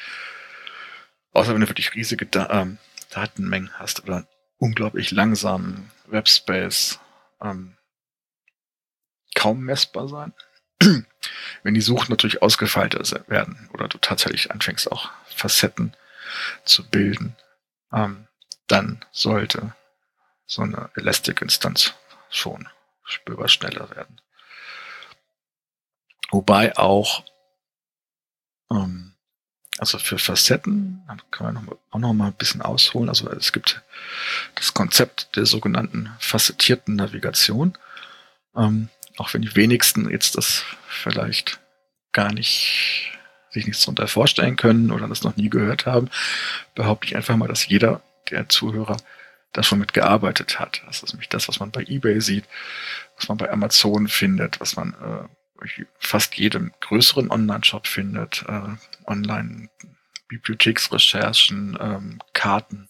[1.33, 2.77] außer wenn du wirklich riesige da ähm,
[3.09, 6.99] Datenmengen hast oder unglaublich langsamen Webspace,
[7.41, 7.77] ähm,
[9.35, 10.33] kaum messbar sein.
[11.63, 15.95] wenn die Suchen natürlich ausgefeilter werden oder du tatsächlich anfängst auch Facetten
[16.63, 17.35] zu bilden,
[17.91, 18.27] ähm,
[18.67, 19.75] dann sollte
[20.45, 21.93] so eine Elastic-Instanz
[22.29, 22.67] schon
[23.03, 24.21] spürbar schneller werden.
[26.29, 27.23] Wobei auch
[28.71, 29.13] ähm,
[29.77, 33.09] also für Facetten kann man auch noch mal ein bisschen ausholen.
[33.09, 33.81] Also es gibt
[34.55, 37.77] das Konzept der sogenannten facettierten Navigation.
[38.55, 41.59] Ähm, auch wenn die wenigsten jetzt das vielleicht
[42.11, 43.11] gar nicht
[43.51, 46.09] sich nichts darunter vorstellen können oder das noch nie gehört haben,
[46.75, 48.97] behaupte ich einfach mal, dass jeder der Zuhörer
[49.53, 50.81] da schon mit gearbeitet hat.
[50.85, 52.45] Das ist nämlich das, was man bei eBay sieht,
[53.15, 55.27] was man bei Amazon findet, was man äh,
[55.99, 58.43] fast jedem größeren Online-Shop findet.
[58.47, 62.89] Äh, Online-Bibliotheksrecherchen, ähm, Karten,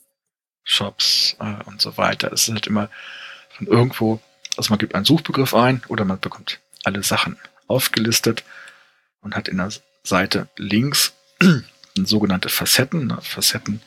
[0.63, 2.31] Shops äh, und so weiter.
[2.31, 2.89] Es ist halt immer
[3.49, 4.21] von irgendwo,
[4.57, 8.43] also man gibt einen Suchbegriff ein oder man bekommt alle Sachen aufgelistet
[9.21, 9.71] und hat in der
[10.03, 11.13] Seite links
[11.95, 13.19] sogenannte Facetten.
[13.21, 13.81] Facetten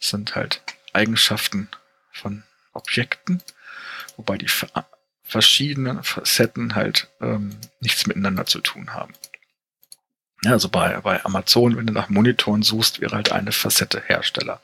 [0.00, 1.68] sind halt Eigenschaften
[2.12, 3.42] von Objekten,
[4.16, 4.48] wobei die
[5.26, 9.12] verschiedene Facetten halt ähm, nichts miteinander zu tun haben.
[10.44, 14.60] Ja, also bei, bei Amazon, wenn du nach Monitoren suchst, wäre halt eine Facette Hersteller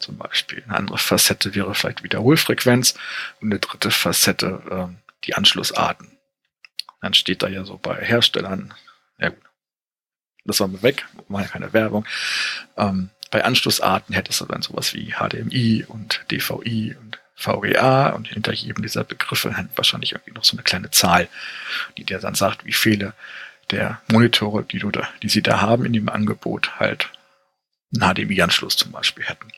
[0.00, 0.64] zum Beispiel.
[0.64, 2.94] Eine andere Facette wäre vielleicht Wiederholfrequenz
[3.40, 6.10] und eine dritte Facette ähm, die Anschlussarten.
[7.00, 8.74] Dann steht da ja so bei Herstellern,
[9.18, 9.44] ja gut,
[10.44, 12.06] das war mir weg, war ja keine Werbung.
[12.76, 18.52] Ähm, bei Anschlussarten hättest du dann sowas wie HDMI und DVI und VGA und hinter
[18.52, 21.28] jedem dieser Begriffe hängt wahrscheinlich irgendwie noch so eine kleine Zahl,
[21.96, 23.14] die dir dann sagt, wie viele
[23.70, 27.10] der Monitore, die du da, die sie da haben in dem Angebot, halt
[27.94, 29.52] einen HDMI-Anschluss zum Beispiel hätten.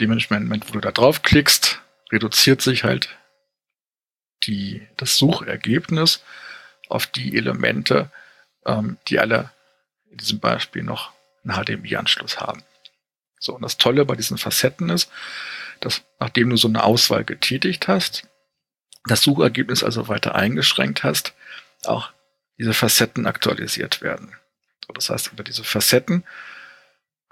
[0.00, 3.08] Dementsprechend, wo du da draufklickst, reduziert sich halt
[4.44, 6.22] die, das Suchergebnis
[6.88, 8.10] auf die Elemente,
[8.66, 9.50] ähm, die alle
[10.10, 11.12] in diesem Beispiel noch
[11.44, 12.62] einen HDMI-Anschluss haben.
[13.40, 15.10] So, und das Tolle bei diesen Facetten ist,
[15.84, 18.28] dass nachdem du so eine Auswahl getätigt hast,
[19.04, 21.34] das Suchergebnis also weiter eingeschränkt hast,
[21.84, 22.12] auch
[22.58, 24.36] diese Facetten aktualisiert werden.
[24.86, 26.24] So, das heißt, über diese Facetten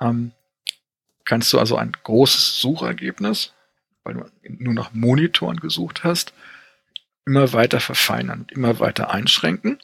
[0.01, 0.32] ähm,
[1.24, 3.53] kannst du also ein großes Suchergebnis,
[4.03, 6.32] weil du nur nach Monitoren gesucht hast,
[7.26, 9.78] immer weiter verfeinern, immer weiter einschränken,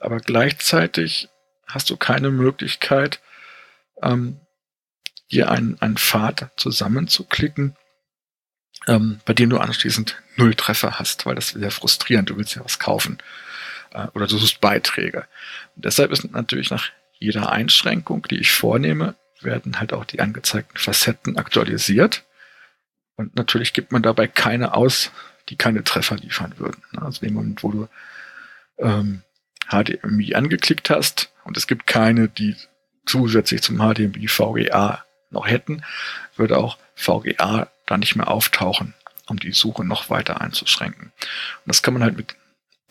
[0.00, 1.28] aber gleichzeitig
[1.66, 3.20] hast du keine Möglichkeit,
[4.02, 4.40] ähm,
[5.30, 7.76] dir einen, einen Pfad zusammenzuklicken,
[8.86, 12.30] ähm, bei dem du anschließend null Treffer hast, weil das ist sehr frustrierend.
[12.30, 13.18] Du willst ja was kaufen
[13.92, 15.26] äh, oder du suchst Beiträge.
[15.74, 20.78] Und deshalb ist natürlich nach jeder Einschränkung, die ich vornehme, werden halt auch die angezeigten
[20.78, 22.24] Facetten aktualisiert.
[23.16, 25.10] Und natürlich gibt man dabei keine aus,
[25.48, 26.82] die keine Treffer liefern würden.
[26.96, 27.88] Also in dem Moment, wo du
[28.78, 29.22] ähm,
[29.68, 32.56] HDMI angeklickt hast und es gibt keine, die
[33.06, 35.05] zusätzlich zum HDMI VGA
[35.36, 35.84] noch hätten,
[36.36, 38.94] würde auch VGA da nicht mehr auftauchen,
[39.26, 41.12] um die Suche noch weiter einzuschränken.
[41.12, 42.34] Und das kann man halt mit,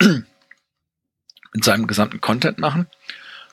[0.00, 2.86] mit seinem gesamten Content machen.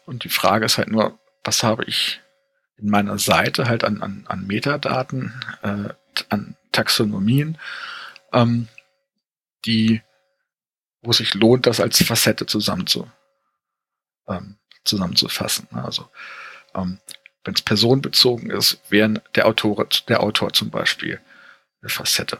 [0.05, 2.21] Und die Frage ist halt nur, was habe ich
[2.77, 5.89] in meiner Seite halt an, an, an Metadaten, äh,
[6.29, 7.57] an Taxonomien,
[8.31, 8.67] ähm,
[9.65, 10.01] die,
[11.01, 13.09] wo sich lohnt, das als Facette zusammenzu,
[14.27, 15.67] ähm, zusammenzufassen.
[15.71, 16.09] Also
[16.75, 16.99] ähm,
[17.43, 21.19] wenn es personenbezogen ist, wären der Autor, der Autor zum Beispiel
[21.81, 22.39] eine Facette.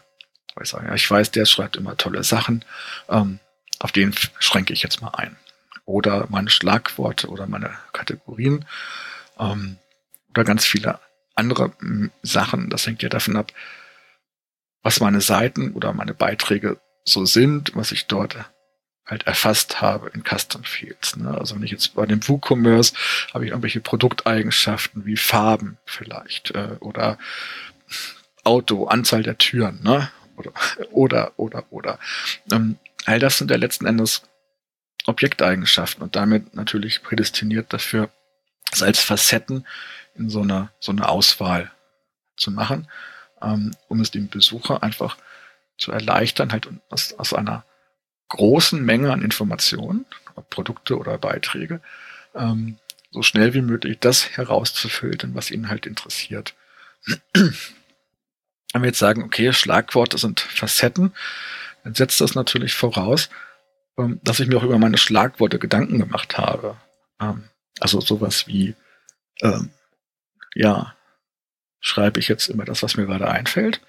[0.61, 2.63] Ich sage, ja, ich weiß, der schreibt immer tolle Sachen,
[3.09, 3.39] ähm,
[3.79, 5.35] auf den schränke ich jetzt mal ein.
[5.85, 8.65] Oder meine Schlagworte oder meine Kategorien
[9.39, 9.77] ähm,
[10.29, 10.99] oder ganz viele
[11.35, 11.73] andere
[12.21, 12.69] Sachen.
[12.69, 13.51] Das hängt ja davon ab,
[14.83, 18.37] was meine Seiten oder meine Beiträge so sind, was ich dort
[19.05, 21.17] halt erfasst habe in Custom Fields.
[21.17, 21.37] Ne?
[21.37, 22.93] Also wenn ich jetzt bei dem WooCommerce
[23.33, 27.17] habe ich irgendwelche Produkteigenschaften wie Farben vielleicht äh, oder
[28.43, 30.09] Auto, Anzahl der Türen, ne?
[30.35, 30.51] Oder
[30.91, 31.99] oder oder oder.
[32.51, 34.23] Ähm, all das sind ja letzten Endes
[35.05, 38.09] Objekteigenschaften und damit natürlich prädestiniert dafür,
[38.71, 39.65] es als Facetten
[40.15, 41.71] in so einer so eine Auswahl
[42.37, 42.87] zu machen,
[43.41, 45.17] ähm, um es dem Besucher einfach
[45.77, 47.65] zu erleichtern, halt aus, aus einer
[48.29, 50.05] großen Menge an Informationen,
[50.35, 51.81] ob Produkte oder Beiträge,
[52.35, 52.77] ähm,
[53.11, 56.55] so schnell wie möglich das herauszufiltern, was ihn halt interessiert.
[57.33, 61.13] Wenn wir jetzt sagen, okay, Schlagworte sind Facetten,
[61.83, 63.29] dann setzt das natürlich voraus,
[63.97, 66.77] ähm, dass ich mir auch über meine Schlagworte Gedanken gemacht habe.
[67.21, 67.43] Ähm,
[67.79, 68.75] also sowas wie,
[69.41, 69.69] ähm,
[70.55, 70.95] ja,
[71.79, 73.81] schreibe ich jetzt immer das, was mir gerade einfällt?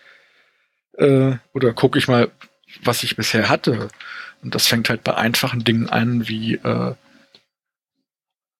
[0.98, 2.30] Äh, oder gucke ich mal,
[2.82, 3.88] was ich bisher hatte.
[4.44, 6.94] Und das fängt halt bei einfachen Dingen an wie äh,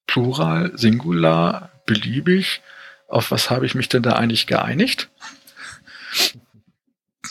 [0.07, 2.63] Plural, Singular, beliebig.
[3.07, 5.11] Auf was habe ich mich denn da eigentlich geeinigt?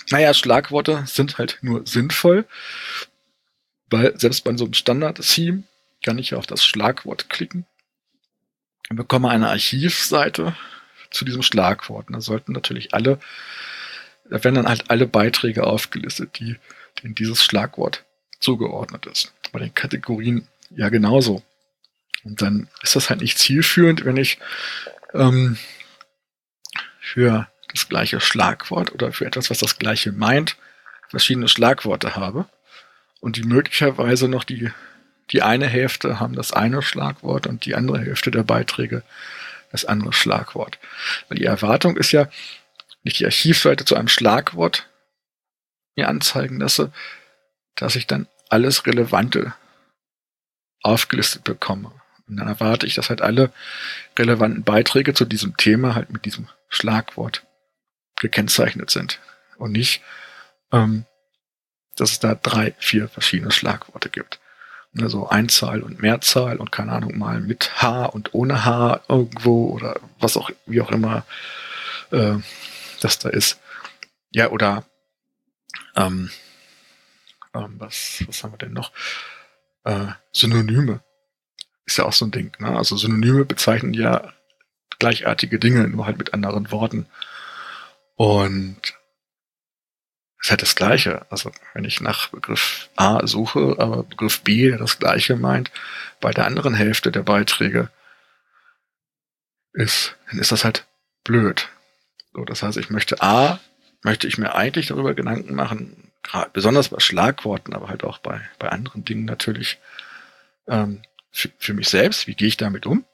[0.09, 2.45] Naja, Schlagworte sind halt nur sinnvoll,
[3.89, 5.63] weil selbst bei so einem Standard-Theme
[6.03, 7.65] kann ich auf das Schlagwort klicken
[8.89, 10.55] und bekomme eine Archivseite
[11.09, 12.07] zu diesem Schlagwort.
[12.07, 13.19] Und da sollten natürlich alle,
[14.29, 16.57] da werden dann halt alle Beiträge aufgelistet, die
[17.01, 18.03] denen dieses Schlagwort
[18.43, 19.33] zugeordnet ist.
[19.51, 21.43] Bei den Kategorien ja genauso.
[22.23, 24.39] Und dann ist das halt nicht zielführend, wenn ich
[25.13, 25.57] ähm,
[26.99, 30.57] für das gleiche Schlagwort oder für etwas, was das gleiche meint,
[31.09, 32.47] verschiedene Schlagworte habe
[33.19, 34.71] und die möglicherweise noch die,
[35.31, 39.03] die eine Hälfte haben das eine Schlagwort und die andere Hälfte der Beiträge
[39.71, 40.79] das andere Schlagwort.
[41.27, 42.29] Weil die Erwartung ist ja,
[43.03, 44.87] nicht die Archivseite zu einem Schlagwort
[45.95, 46.91] mir anzeigen lasse,
[47.75, 49.53] dass ich dann alles Relevante
[50.83, 51.91] aufgelistet bekomme.
[52.27, 53.51] Und dann erwarte ich, dass halt alle
[54.17, 57.45] relevanten Beiträge zu diesem Thema halt mit diesem Schlagwort
[58.17, 59.19] gekennzeichnet sind.
[59.57, 60.01] Und nicht,
[60.71, 61.05] ähm,
[61.95, 64.39] dass es da drei, vier verschiedene Schlagworte gibt.
[65.01, 69.99] Also Einzahl und Mehrzahl und keine Ahnung mal mit H und ohne H irgendwo oder
[70.19, 71.25] was auch, wie auch immer
[72.11, 72.35] äh,
[73.01, 73.59] das da ist.
[74.29, 74.85] Ja, oder
[75.95, 76.29] ähm,
[77.53, 78.91] ähm, was, was haben wir denn noch?
[79.83, 81.01] Äh, Synonyme
[81.85, 82.51] ist ja auch so ein Ding.
[82.59, 82.75] Ne?
[82.75, 84.33] Also Synonyme bezeichnen ja
[84.99, 87.07] gleichartige Dinge, nur halt mit anderen Worten.
[88.15, 88.79] Und
[90.39, 91.25] es ist halt das Gleiche.
[91.29, 95.71] Also wenn ich nach Begriff A suche, aber Begriff B das Gleiche meint,
[96.21, 97.89] bei der anderen Hälfte der Beiträge
[99.73, 100.85] ist, dann ist das halt
[101.23, 101.69] blöd.
[102.33, 103.59] So, das heißt, ich möchte A,
[104.03, 106.11] möchte ich mir eigentlich darüber Gedanken machen,
[106.53, 109.79] besonders bei Schlagworten, aber halt auch bei, bei anderen Dingen natürlich,
[110.67, 111.01] ähm,
[111.31, 113.05] für, für mich selbst, wie gehe ich damit um?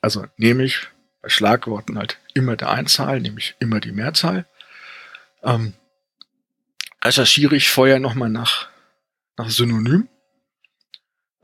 [0.00, 0.88] Also nehme ich
[1.22, 4.46] bei Schlagworten halt immer der Einzahl, nehme ich immer die Mehrzahl.
[5.42, 5.74] Ähm,
[7.04, 8.68] recherchiere ich vorher nochmal nach,
[9.36, 10.08] nach Synonym.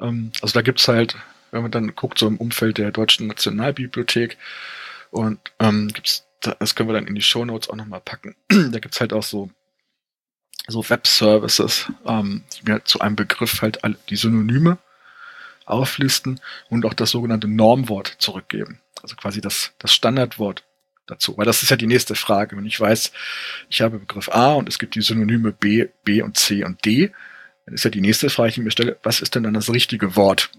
[0.00, 1.16] Ähm, also da gibt's halt,
[1.50, 4.36] wenn man dann guckt, so im Umfeld der Deutschen Nationalbibliothek
[5.10, 8.34] und ähm, gibt's, das können wir dann in die Show Notes auch nochmal packen.
[8.48, 9.50] da gibt's halt auch so
[10.68, 14.78] so Web-Services, ähm, die mir zu einem Begriff halt alle, die Synonyme
[15.64, 18.80] auflisten und auch das sogenannte Normwort zurückgeben.
[19.02, 20.64] Also quasi das, das Standardwort
[21.06, 21.36] dazu.
[21.36, 22.56] Weil das ist ja die nächste Frage.
[22.56, 23.12] Wenn ich weiß,
[23.68, 27.12] ich habe Begriff A und es gibt die Synonyme B, B und C und D,
[27.64, 29.70] dann ist ja die nächste Frage, die ich mir stelle, was ist denn dann das
[29.72, 30.50] richtige Wort?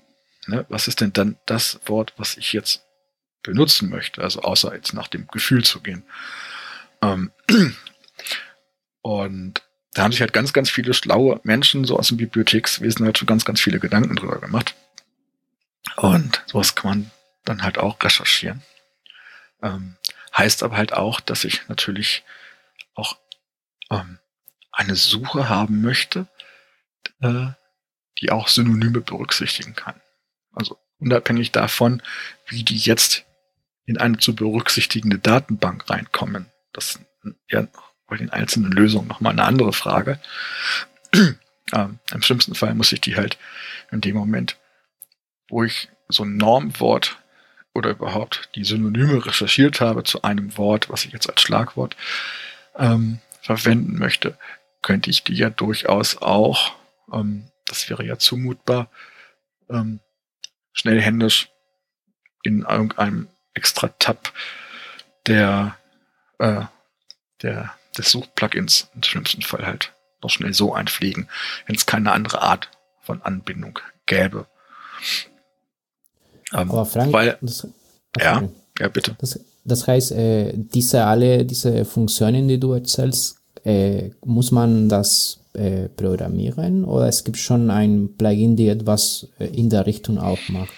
[0.47, 0.65] Ne?
[0.69, 2.83] Was ist denn dann das Wort, was ich jetzt
[3.43, 4.21] benutzen möchte?
[4.21, 6.03] Also außer jetzt nach dem Gefühl zu gehen.
[7.01, 7.31] Ähm,
[9.01, 9.61] und
[9.97, 13.25] da haben sich halt ganz, ganz viele schlaue Menschen so aus dem Bibliothekswesen halt schon
[13.25, 14.75] ganz, ganz viele Gedanken drüber gemacht.
[15.95, 17.11] Und sowas kann man
[17.45, 18.61] dann halt auch recherchieren.
[19.63, 19.95] Ähm,
[20.37, 22.23] heißt aber halt auch, dass ich natürlich
[22.93, 23.17] auch
[23.89, 24.19] ähm,
[24.71, 26.27] eine Suche haben möchte,
[27.21, 27.47] äh,
[28.21, 29.99] die auch Synonyme berücksichtigen kann.
[30.53, 32.03] Also unabhängig davon,
[32.45, 33.25] wie die jetzt
[33.85, 36.51] in eine zu berücksichtigende Datenbank reinkommen.
[36.71, 36.99] Das
[37.49, 37.67] ja
[38.07, 40.19] bei den einzelnen Lösungen nochmal eine andere Frage.
[41.13, 43.37] ähm, Im schlimmsten Fall muss ich die halt
[43.91, 44.57] in dem Moment,
[45.49, 47.17] wo ich so ein Normwort
[47.73, 51.95] oder überhaupt die Synonyme recherchiert habe zu einem Wort, was ich jetzt als Schlagwort
[52.75, 54.37] ähm, verwenden möchte,
[54.81, 56.73] könnte ich die ja durchaus auch,
[57.13, 58.89] ähm, das wäre ja zumutbar,
[59.69, 59.99] ähm,
[60.73, 61.49] schnellhändisch
[62.43, 64.31] in irgendeinem extra Tab
[65.25, 65.77] der,
[66.39, 66.63] äh,
[67.41, 71.29] der des Suchplugins im schlimmsten Fall halt noch schnell so einpflegen,
[71.65, 72.69] wenn es keine andere Art
[73.01, 74.47] von Anbindung gäbe.
[76.53, 77.67] Ähm, Aber Frank, weil, das,
[78.19, 78.47] ja,
[78.79, 79.15] ja, bitte.
[79.19, 85.39] Das, das heißt, äh, diese alle diese Funktionen, die du erzählst, äh, muss man das
[85.53, 90.39] äh, programmieren oder es gibt schon ein Plugin, die etwas äh, in der Richtung auch
[90.47, 90.73] macht?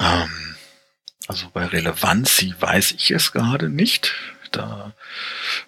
[0.00, 0.56] Ähm,
[1.26, 4.12] also bei Relevancy weiß ich es gerade nicht.
[4.52, 4.94] Da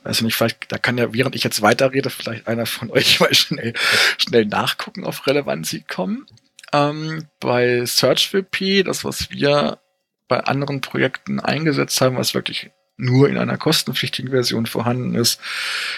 [0.03, 3.21] weiß ich nicht, vielleicht, da kann ja, während ich jetzt weiterrede, vielleicht einer von euch
[3.21, 3.75] mal schnell,
[4.19, 6.27] schnell nachgucken auf Relevancy kommen.
[6.73, 9.79] Ähm, bei SearchVP, das was wir
[10.29, 15.41] bei anderen Projekten eingesetzt haben, was wirklich nur in einer kostenpflichtigen Version vorhanden ist,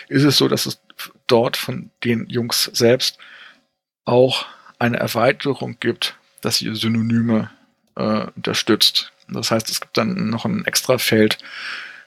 [0.08, 0.80] ist es so, dass es
[1.26, 3.18] dort von den Jungs selbst
[4.04, 4.46] auch
[4.78, 7.50] eine Erweiterung gibt, dass sie Synonyme
[7.96, 9.12] äh, unterstützt.
[9.28, 11.38] Das heißt, es gibt dann noch ein extra Feld,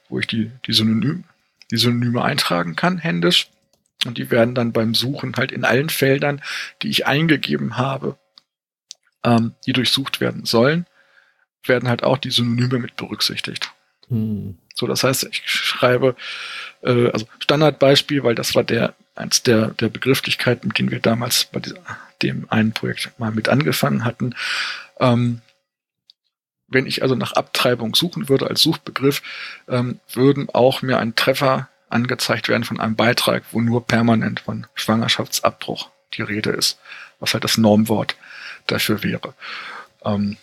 [0.10, 1.24] wo ich die, die, Synonym,
[1.72, 3.50] die Synonyme eintragen kann, händisch.
[4.06, 6.42] Und die werden dann beim Suchen halt in allen Feldern,
[6.82, 8.18] die ich eingegeben habe,
[9.24, 10.86] ähm, die durchsucht werden sollen,
[11.64, 13.72] werden halt auch die Synonyme mit berücksichtigt.
[14.10, 14.58] Hm.
[14.76, 16.16] So, das heißt, ich schreibe,
[16.84, 21.46] äh, also Standardbeispiel, weil das war der eins der, der Begrifflichkeiten, mit denen wir damals
[21.46, 21.80] bei dieser,
[22.22, 24.36] dem einen Projekt mal mit angefangen hatten.
[25.00, 25.42] Ähm,
[26.76, 29.24] wenn ich also nach Abtreibung suchen würde als Suchbegriff,
[29.68, 34.68] ähm, würden auch mir ein Treffer angezeigt werden von einem Beitrag, wo nur permanent von
[34.76, 36.78] Schwangerschaftsabbruch die Rede ist,
[37.20, 38.16] was halt das Normwort
[38.68, 39.34] dafür wäre.
[40.04, 40.38] Ähm,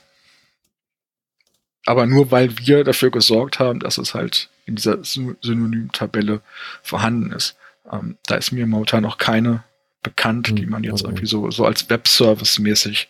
[1.85, 6.41] aber nur weil wir dafür gesorgt haben, dass es halt in dieser Synonymtabelle
[6.83, 7.57] vorhanden ist.
[7.91, 9.65] Ähm, da ist mir momentan noch keine
[10.03, 13.09] bekannt, die hm, man jetzt irgendwie so, so als Webservice mäßig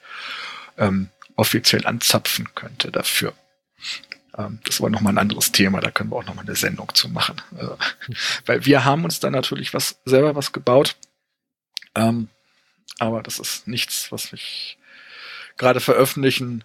[0.79, 3.35] ähm, offiziell anzapfen könnte dafür.
[4.37, 7.09] Ähm, das war nochmal ein anderes Thema, da können wir auch nochmal eine Sendung zu
[7.09, 7.41] machen.
[7.57, 7.67] Äh,
[8.47, 10.97] weil wir haben uns da natürlich was selber was gebaut.
[11.95, 12.29] Ähm,
[12.99, 14.79] aber das ist nichts, was ich
[15.57, 16.65] gerade veröffentlichen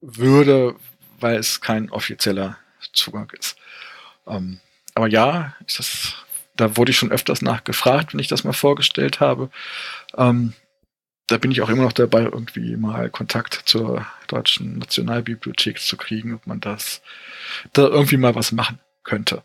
[0.00, 0.76] würde,
[1.20, 2.58] weil es kein offizieller
[2.92, 3.56] Zugang ist.
[4.26, 4.60] Ähm,
[4.94, 6.14] aber ja, das,
[6.56, 9.50] da wurde ich schon öfters nachgefragt, wenn ich das mal vorgestellt habe.
[11.26, 16.34] Da bin ich auch immer noch dabei, irgendwie mal Kontakt zur Deutschen Nationalbibliothek zu kriegen,
[16.34, 17.00] ob man das
[17.72, 19.42] da irgendwie mal was machen könnte.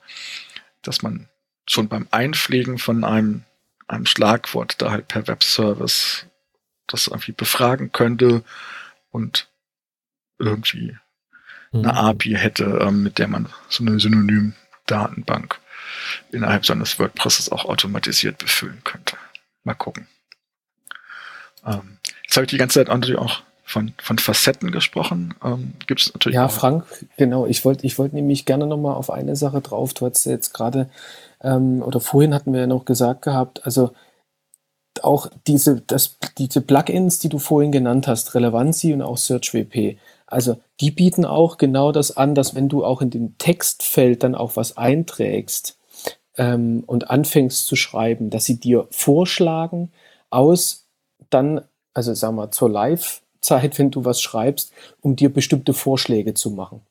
[0.81, 1.29] Dass man
[1.67, 3.43] schon beim Einpflegen von einem,
[3.87, 6.25] einem Schlagwort da halt per Webservice
[6.87, 8.43] das irgendwie befragen könnte
[9.11, 9.47] und
[10.39, 10.97] irgendwie
[11.71, 11.97] eine mhm.
[11.97, 15.59] API hätte, ähm, mit der man so eine Synonym-Datenbank
[16.31, 19.17] innerhalb seines WordPresses auch automatisiert befüllen könnte.
[19.63, 20.07] Mal gucken.
[21.69, 25.35] Ähm, jetzt habe ich die ganze Zeit natürlich auch von, von Facetten gesprochen.
[25.43, 26.35] Ähm, Gibt es natürlich.
[26.35, 26.85] Ja, auch Frank,
[27.17, 27.45] genau.
[27.45, 29.93] Ich wollte ich wollte nämlich gerne nochmal auf eine Sache drauf.
[29.93, 30.89] Du hast jetzt gerade,
[31.41, 33.91] ähm, oder vorhin hatten wir ja noch gesagt gehabt, also
[35.03, 40.59] auch diese, das, diese Plugins, die du vorhin genannt hast, Relevancy und auch SearchWP, also
[40.79, 44.55] die bieten auch genau das an, dass wenn du auch in dem Textfeld dann auch
[44.55, 45.77] was einträgst
[46.37, 49.91] ähm, und anfängst zu schreiben, dass sie dir vorschlagen,
[50.29, 50.85] aus
[51.29, 51.61] dann,
[51.93, 54.71] also sag mal, zur Live-Zeit, wenn du was schreibst,
[55.01, 56.81] um dir bestimmte Vorschläge zu machen.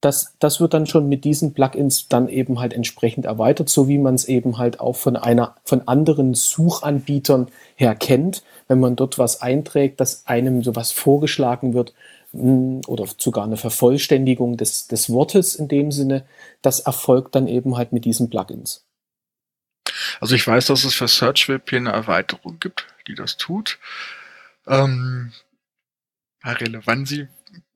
[0.00, 3.98] das, das wird dann schon mit diesen Plugins dann eben halt entsprechend erweitert, so wie
[3.98, 8.44] man es eben halt auch von einer, von anderen Suchanbietern her kennt.
[8.68, 11.94] Wenn man dort was einträgt, dass einem sowas vorgeschlagen wird
[12.32, 16.24] hm, oder sogar eine Vervollständigung des, des Wortes in dem Sinne,
[16.62, 18.87] das erfolgt dann eben halt mit diesen Plugins.
[20.20, 23.78] Also ich weiß, dass es für SearchWP eine Erweiterung gibt, die das tut.
[24.66, 25.32] Ähm,
[26.44, 27.28] Relevancy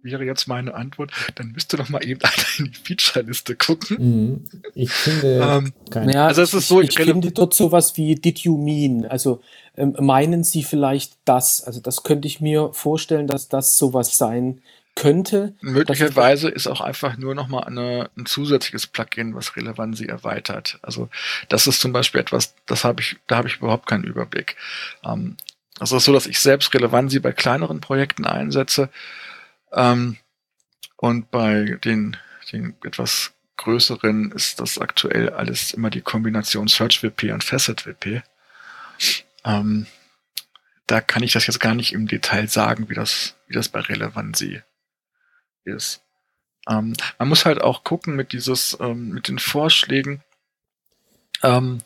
[0.02, 2.20] wäre jetzt meine Antwort, dann müsste doch mal eben
[2.58, 3.96] in die Feature-Liste gucken.
[3.98, 4.44] Mhm.
[4.74, 8.40] Ich finde, ähm, ja, also es ist so, ich, ich finde dort sowas wie Did
[8.40, 9.06] you mean?
[9.06, 9.40] Also
[9.76, 11.62] ähm, meinen Sie vielleicht das?
[11.62, 14.60] Also das könnte ich mir vorstellen, dass das sowas sein
[14.94, 15.54] könnte.
[15.60, 20.78] Möglicherweise ist auch einfach nur nochmal eine, ein zusätzliches Plugin, was Relevancy erweitert.
[20.82, 21.08] Also
[21.48, 24.56] das ist zum Beispiel etwas, das habe ich, da habe ich überhaupt keinen Überblick.
[25.04, 25.36] Ähm,
[25.78, 28.90] also es ist so, dass ich selbst Relevancy bei kleineren Projekten einsetze
[29.72, 30.18] ähm,
[30.96, 32.16] und bei den,
[32.52, 38.22] den etwas größeren ist das aktuell alles immer die Kombination SearchWP und FacetWP.
[39.44, 39.86] Ähm,
[40.86, 43.80] da kann ich das jetzt gar nicht im Detail sagen, wie das, wie das bei
[43.80, 44.62] Relevancy
[45.64, 46.02] ist.
[46.68, 50.22] Ähm, man muss halt auch gucken mit dieses, ähm, mit den Vorschlägen,
[51.42, 51.78] ähm,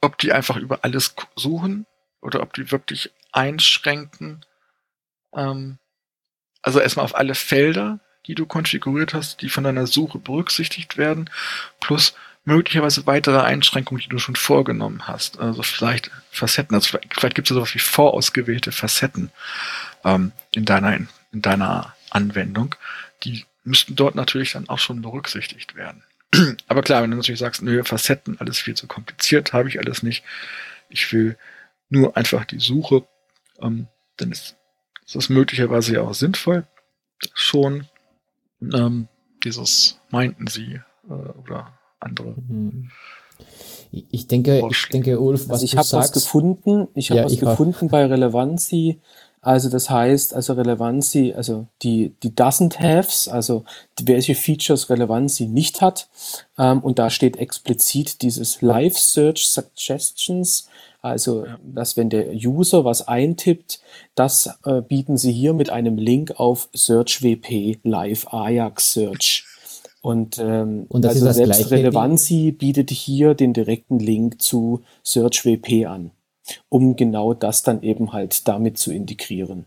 [0.00, 1.86] ob die einfach über alles suchen
[2.22, 4.44] oder ob die wirklich einschränken.
[5.34, 5.78] Ähm,
[6.62, 11.30] also erstmal auf alle Felder, die du konfiguriert hast, die von deiner Suche berücksichtigt werden,
[11.80, 15.38] plus möglicherweise weitere Einschränkungen, die du schon vorgenommen hast.
[15.38, 19.30] Also vielleicht Facetten, also vielleicht, vielleicht gibt es sowas wie vorausgewählte Facetten
[20.04, 22.74] ähm, in, deiner, in, in deiner Anwendung.
[23.24, 26.02] Die müssten dort natürlich dann auch schon berücksichtigt werden.
[26.68, 30.02] Aber klar, wenn du natürlich sagst, nö, Facetten, alles viel zu kompliziert, habe ich alles
[30.02, 30.24] nicht.
[30.88, 31.36] Ich will
[31.88, 33.04] nur einfach die Suche,
[33.60, 34.56] ähm, dann ist
[35.10, 36.64] ist das möglicherweise ja auch sinnvoll,
[37.34, 37.88] schon
[38.62, 39.08] ähm,
[39.42, 42.36] dieses meinten sie äh, oder andere.
[42.46, 42.92] Mhm.
[43.90, 46.86] Ich denke, ich denke, Ulf, was also ich habe was gefunden.
[46.94, 47.90] Ich habe ja, was gefunden hab.
[47.90, 49.00] bei Relevancy.
[49.42, 53.64] Also das heißt, also Relevancy, also die die doesn't haves, also
[54.02, 56.08] welche Features Relevancy nicht hat.
[56.58, 60.68] Ähm, und da steht explizit dieses Live Search Suggestions
[61.02, 63.80] also, dass wenn der User was eintippt,
[64.14, 69.46] das äh, bieten sie hier mit einem Link auf SearchWP Live Ajax Search.
[70.02, 74.82] Und, ähm, und das also ist das selbst Relevancy bietet hier den direkten Link zu
[75.02, 76.10] SearchWP an,
[76.68, 79.66] um genau das dann eben halt damit zu integrieren.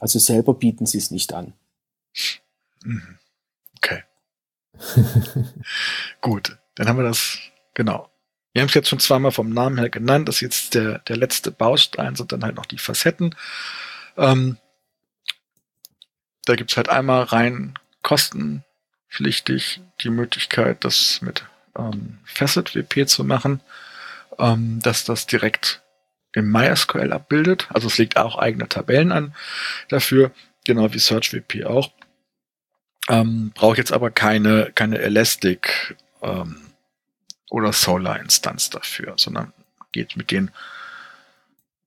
[0.00, 1.52] Also selber bieten sie es nicht an.
[2.84, 3.18] Mhm.
[3.76, 4.02] Okay.
[6.20, 7.38] Gut, dann haben wir das,
[7.74, 8.10] genau.
[8.52, 10.28] Wir haben es jetzt schon zweimal vom Namen her genannt.
[10.28, 13.34] Das ist jetzt der, der letzte Baustein, sind dann halt noch die Facetten.
[14.16, 14.56] Ähm,
[16.44, 21.44] da gibt's halt einmal rein kostenpflichtig die Möglichkeit, das mit
[21.76, 23.60] ähm, Facet WP zu machen,
[24.38, 25.82] ähm, dass das direkt
[26.38, 27.68] im MySQL abbildet.
[27.70, 29.34] Also es legt auch eigene Tabellen an
[29.88, 30.30] dafür,
[30.64, 31.90] genau wie SearchWP auch.
[33.08, 36.60] Ähm, Braucht jetzt aber keine, keine Elastic ähm,
[37.50, 39.52] oder Solar-Instanz dafür, sondern
[39.92, 40.50] geht mit den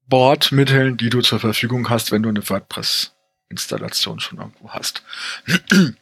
[0.08, 5.04] Bordmitteln, die du zur Verfügung hast, wenn du eine WordPress-Installation schon irgendwo hast.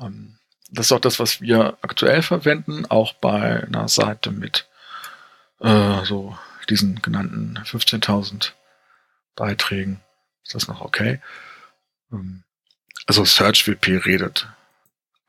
[0.00, 0.38] Ähm,
[0.70, 4.66] das ist auch das, was wir aktuell verwenden, auch bei einer Seite mit
[5.62, 6.38] äh, so
[6.68, 8.52] diesen genannten 15.000
[9.34, 10.00] Beiträgen.
[10.44, 11.20] Ist das noch okay?
[12.12, 12.44] Ähm,
[13.06, 14.48] also SearchWP redet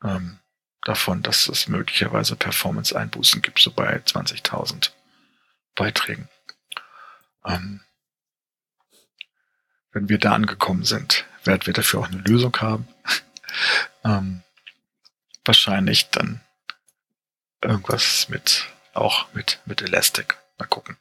[0.02, 0.38] ähm,
[0.84, 4.90] davon, dass es möglicherweise Performance-Einbußen gibt, so bei 20.000
[5.74, 6.28] Beiträgen.
[7.44, 7.80] Ähm,
[9.92, 12.88] wenn wir da angekommen sind, werden wir dafür auch eine Lösung haben.
[14.04, 14.42] ähm,
[15.44, 16.40] wahrscheinlich dann
[17.62, 20.36] irgendwas mit, auch mit, mit Elastic.
[20.58, 20.96] Mal gucken.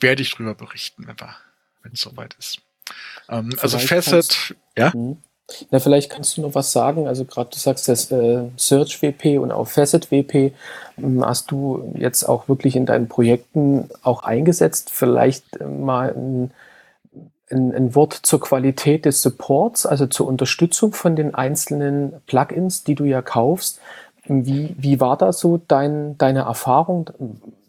[0.00, 2.60] Werde ich drüber berichten, wenn es soweit ist.
[3.28, 4.92] Ähm, also Facet, ja?
[4.94, 5.18] Mhm.
[5.70, 7.06] Na, vielleicht kannst du noch was sagen.
[7.06, 10.52] Also gerade du sagst das äh, Search WP und auch Facet WP.
[10.96, 14.90] Hm, hast du jetzt auch wirklich in deinen Projekten auch eingesetzt?
[14.90, 16.50] Vielleicht äh, mal ein,
[17.48, 22.96] ein, ein, Wort zur Qualität des Supports, also zur Unterstützung von den einzelnen Plugins, die
[22.96, 23.80] du ja kaufst.
[24.28, 27.10] Wie, wie war da so dein, deine Erfahrung?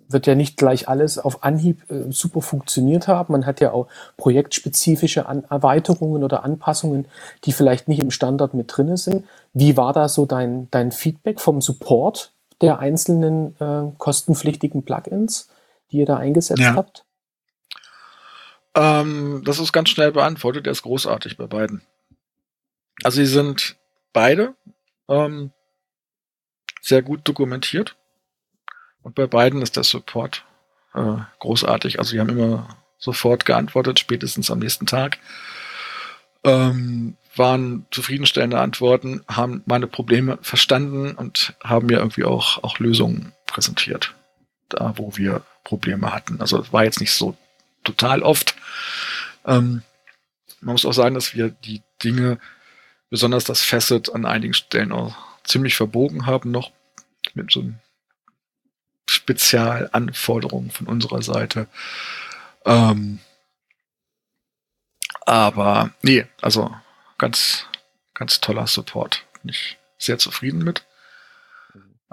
[0.09, 3.33] wird ja nicht gleich alles auf Anhieb äh, super funktioniert haben.
[3.33, 7.05] Man hat ja auch projektspezifische An Erweiterungen oder Anpassungen,
[7.43, 9.25] die vielleicht nicht im Standard mit drinne sind.
[9.53, 12.31] Wie war da so dein, dein Feedback vom Support
[12.61, 15.49] der einzelnen äh, kostenpflichtigen Plugins,
[15.91, 16.75] die ihr da eingesetzt ja.
[16.75, 17.03] habt?
[18.75, 20.65] Ähm, das ist ganz schnell beantwortet.
[20.65, 21.81] Der ist großartig bei beiden.
[23.03, 23.75] Also sie sind
[24.13, 24.55] beide
[25.07, 25.51] ähm,
[26.81, 27.95] sehr gut dokumentiert.
[29.01, 30.43] Und bei beiden ist der Support
[30.93, 31.99] äh, großartig.
[31.99, 32.67] Also die haben immer
[32.97, 35.19] sofort geantwortet, spätestens am nächsten Tag.
[36.43, 43.33] Ähm, waren zufriedenstellende Antworten, haben meine Probleme verstanden und haben mir irgendwie auch, auch Lösungen
[43.45, 44.15] präsentiert,
[44.69, 46.41] da wo wir Probleme hatten.
[46.41, 47.37] Also war jetzt nicht so
[47.83, 48.55] total oft.
[49.45, 49.83] Ähm,
[50.61, 52.39] man muss auch sagen, dass wir die Dinge,
[53.09, 55.15] besonders das Facet, an einigen Stellen auch
[55.47, 56.71] ziemlich verbogen haben, noch
[57.33, 57.63] mit so
[59.09, 61.67] Spezialanforderungen von unserer Seite.
[62.65, 63.19] Ähm,
[65.25, 66.73] aber nee, also
[67.17, 67.65] ganz,
[68.13, 69.25] ganz toller Support.
[69.41, 70.85] Bin ich sehr zufrieden mit.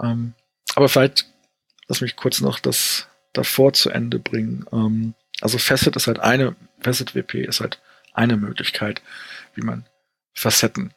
[0.01, 0.33] Ähm,
[0.75, 1.25] aber vielleicht
[1.87, 4.65] lass mich kurz noch das davor zu Ende bringen.
[4.71, 7.81] Ähm, also Facet ist halt eine, Facet WP ist halt
[8.13, 9.01] eine Möglichkeit,
[9.53, 9.85] wie man
[10.33, 10.93] Facetten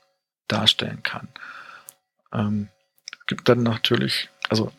[0.47, 1.29] darstellen kann.
[2.33, 2.69] Ähm,
[3.27, 4.73] gibt dann natürlich, also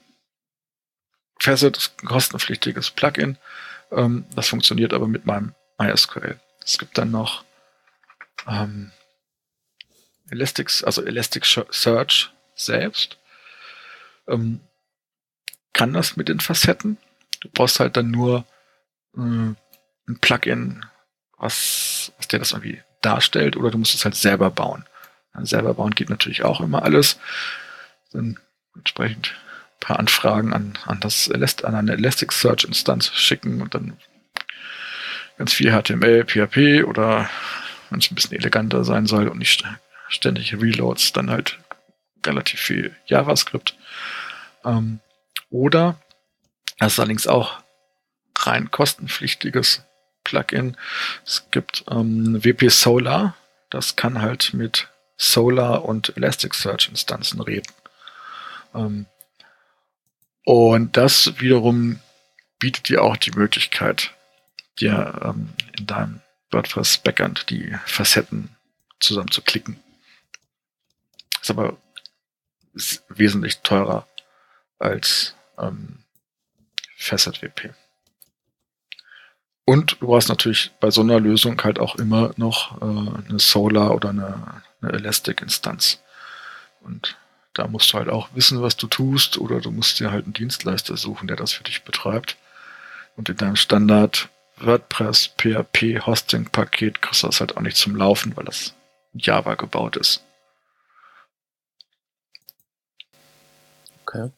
[1.39, 3.37] Facet ist ein kostenpflichtiges Plugin.
[3.91, 6.39] Ähm, das funktioniert aber mit meinem MySQL.
[6.63, 7.43] Es gibt dann noch
[8.47, 8.91] ähm,
[10.29, 13.17] Elastics, also Elasticsearch selbst.
[14.27, 14.59] Ähm,
[15.73, 16.97] kann das mit den Facetten.
[17.39, 18.45] Du brauchst halt dann nur
[19.15, 20.85] äh, ein Plugin,
[21.37, 24.85] was, was dir das irgendwie darstellt, oder du musst es halt selber bauen.
[25.41, 27.19] Selber bauen geht natürlich auch immer alles.
[28.11, 28.39] Dann
[28.75, 29.35] entsprechend
[29.75, 31.29] ein paar Anfragen an, an, das
[31.63, 33.97] an eine Elasticsearch-Instanz schicken und dann
[35.37, 37.29] ganz viel HTML, PHP oder
[37.89, 39.63] wenn es ein bisschen eleganter sein soll und nicht
[40.09, 41.59] ständig Reloads, dann halt
[42.25, 43.77] relativ viel JavaScript.
[44.65, 44.99] Ähm,
[45.49, 45.99] oder
[46.77, 47.61] das ist allerdings auch
[48.37, 49.83] rein kostenpflichtiges
[50.23, 50.77] Plugin.
[51.25, 53.35] Es gibt ähm, WP Solar,
[53.69, 54.89] das kann halt mit
[55.19, 57.71] Solar und Elasticsearch Instanzen reden.
[58.73, 59.05] Ähm,
[60.45, 61.99] und das wiederum
[62.57, 64.15] bietet dir auch die Möglichkeit,
[64.79, 68.55] dir ähm, in deinem WordPress Backend die Facetten
[68.99, 69.83] zusammen zu klicken.
[71.41, 71.77] Ist aber
[73.09, 74.07] wesentlich teurer
[74.79, 76.03] als ähm,
[76.95, 77.73] Facet WP.
[79.69, 83.93] Und du brauchst natürlich bei so einer Lösung halt auch immer noch äh, eine Solar
[83.93, 85.99] oder eine, eine Elastic-Instanz.
[86.81, 87.17] Und
[87.53, 90.33] da musst du halt auch wissen, was du tust, oder du musst dir halt einen
[90.33, 92.35] Dienstleister suchen, der das für dich betreibt.
[93.15, 97.95] Und in deinem Standard WordPress PHP Hosting Paket kriegst du das halt auch nicht zum
[97.95, 98.73] Laufen, weil das
[99.13, 100.23] Java gebaut ist.
[104.01, 104.31] Okay.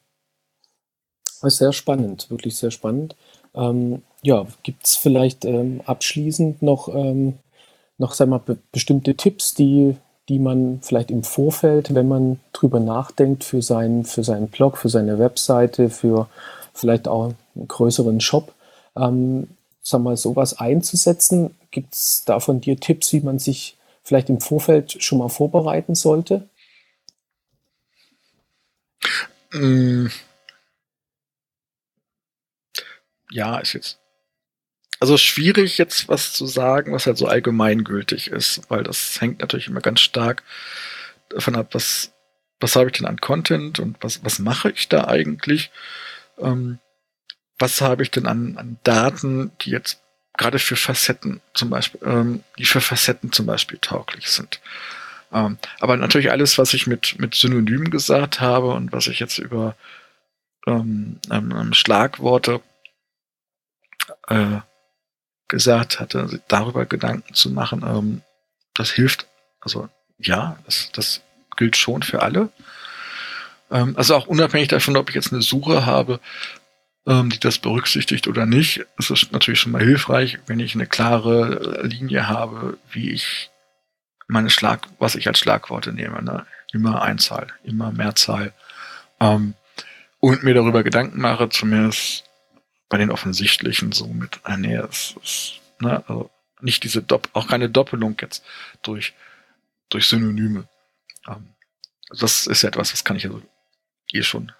[1.39, 3.15] Das ist sehr spannend, wirklich sehr spannend.
[3.55, 7.39] Ähm, ja, gibt es vielleicht ähm, abschließend noch, ähm,
[7.97, 9.97] noch sag mal, be bestimmte Tipps, die,
[10.29, 14.89] die man vielleicht im Vorfeld, wenn man drüber nachdenkt, für seinen, für seinen Blog, für
[14.89, 16.29] seine Webseite, für
[16.73, 18.53] vielleicht auch einen größeren Shop,
[18.95, 19.47] ähm,
[19.81, 21.55] sag mal, sowas einzusetzen?
[21.71, 25.95] Gibt es da von dir Tipps, wie man sich vielleicht im Vorfeld schon mal vorbereiten
[25.95, 26.47] sollte?
[29.53, 30.07] Mm.
[33.31, 34.00] Ja, ist jetzt.
[35.01, 39.65] Also schwierig jetzt was zu sagen, was halt so allgemeingültig ist, weil das hängt natürlich
[39.65, 40.43] immer ganz stark
[41.29, 42.11] davon ab, was,
[42.59, 45.71] was habe ich denn an Content und was, was mache ich da eigentlich?
[46.37, 46.77] Ähm,
[47.57, 50.01] was habe ich denn an, an Daten, die jetzt
[50.37, 54.61] gerade für Facetten zum Beispiel, ähm, die für Facetten zum Beispiel tauglich sind.
[55.33, 59.39] Ähm, aber natürlich alles, was ich mit, mit Synonymen gesagt habe und was ich jetzt
[59.39, 59.75] über
[60.67, 62.61] ähm, ähm, Schlagworte
[64.27, 64.59] äh,
[65.51, 68.21] gesagt hatte, also darüber Gedanken zu machen, ähm,
[68.73, 69.27] das hilft.
[69.59, 71.21] Also ja, das, das
[71.57, 72.49] gilt schon für alle.
[73.69, 76.19] Ähm, also auch unabhängig davon, ob ich jetzt eine Suche habe,
[77.05, 78.85] ähm, die das berücksichtigt oder nicht.
[78.97, 83.51] Es ist natürlich schon mal hilfreich, wenn ich eine klare Linie habe, wie ich
[84.27, 86.23] meine Schlag, was ich als Schlagworte nehme.
[86.23, 86.45] Ne?
[86.71, 88.53] Immer Einzahl, immer Mehrzahl.
[89.19, 89.53] Ähm,
[90.21, 92.23] und mir darüber Gedanken mache, zumindest
[92.91, 96.29] bei den offensichtlichen so mit, ah, nee, es ist, ne, also
[96.59, 98.43] nicht diese Dopp auch keine Doppelung jetzt
[98.81, 99.13] durch,
[99.89, 100.67] durch Synonyme.
[101.25, 101.55] Ähm,
[102.09, 103.41] das ist ja etwas, das kann ich also
[104.11, 104.51] eh schon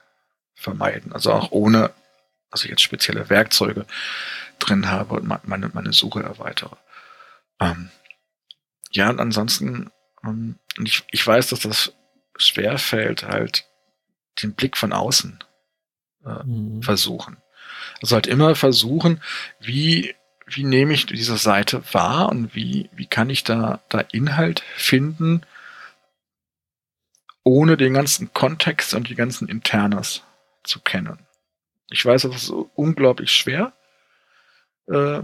[0.55, 1.11] vermeiden.
[1.11, 1.93] Also auch ohne
[2.51, 3.85] also jetzt spezielle Werkzeuge
[4.59, 6.77] drin habe und meine, meine Suche erweitere.
[7.59, 7.91] Ähm,
[8.91, 9.91] ja, und ansonsten,
[10.23, 11.93] ähm, ich, ich weiß, dass das
[12.37, 13.65] schwer fällt, halt
[14.41, 15.43] den Blick von außen
[16.25, 16.81] äh, mhm.
[16.81, 17.41] versuchen.
[18.01, 19.21] Also halt immer versuchen,
[19.59, 20.15] wie,
[20.47, 25.41] wie nehme ich diese Seite wahr und wie, wie kann ich da, da Inhalt finden,
[27.43, 30.23] ohne den ganzen Kontext und die ganzen Internas
[30.63, 31.19] zu kennen.
[31.89, 33.73] Ich weiß, das ist unglaublich schwer,
[34.87, 35.21] äh,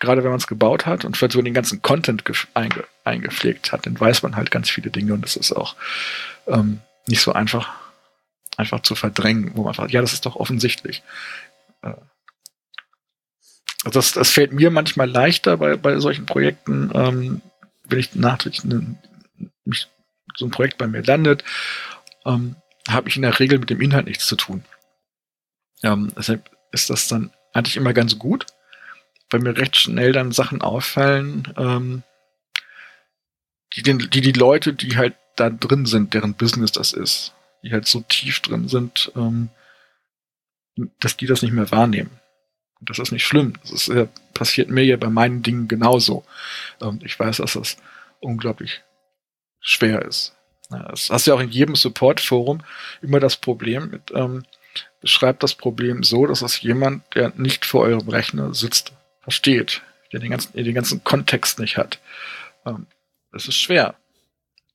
[0.00, 2.24] gerade wenn man es gebaut hat und vielleicht so den ganzen Content
[2.54, 5.76] einge eingepflegt hat, dann weiß man halt ganz viele Dinge und das ist auch
[6.46, 7.74] ähm, nicht so einfach,
[8.56, 11.02] einfach zu verdrängen, wo man sagt, ja, das ist doch offensichtlich.
[13.84, 17.40] Also das, das fällt mir manchmal leichter bei, bei solchen Projekten, ähm,
[17.84, 18.64] wenn ich nachträglich
[19.64, 19.88] mich,
[20.36, 21.44] so ein Projekt bei mir landet,
[22.26, 22.56] ähm,
[22.88, 24.64] habe ich in der Regel mit dem Inhalt nichts zu tun.
[25.82, 28.46] Ähm, deshalb ist das dann eigentlich immer ganz gut,
[29.30, 32.02] weil mir recht schnell dann Sachen auffallen, ähm,
[33.74, 37.86] die, die die Leute, die halt da drin sind, deren Business das ist, die halt
[37.86, 39.50] so tief drin sind, ähm,
[41.00, 42.10] dass die das nicht mehr wahrnehmen.
[42.80, 43.54] Und das ist nicht schlimm.
[43.62, 46.24] Das ist, äh, passiert mir ja bei meinen Dingen genauso.
[46.80, 47.76] Ähm, ich weiß, dass das
[48.20, 48.82] unglaublich
[49.60, 50.34] schwer ist.
[50.70, 52.62] Das hast du ja auch in jedem Support-Forum
[53.00, 54.44] immer das Problem mit, ähm,
[55.00, 60.20] beschreibt das Problem so, dass es jemand, der nicht vor eurem Rechner sitzt, versteht, der
[60.20, 62.00] den ganzen, der den ganzen Kontext nicht hat.
[62.66, 62.86] Ähm,
[63.32, 63.94] das ist schwer.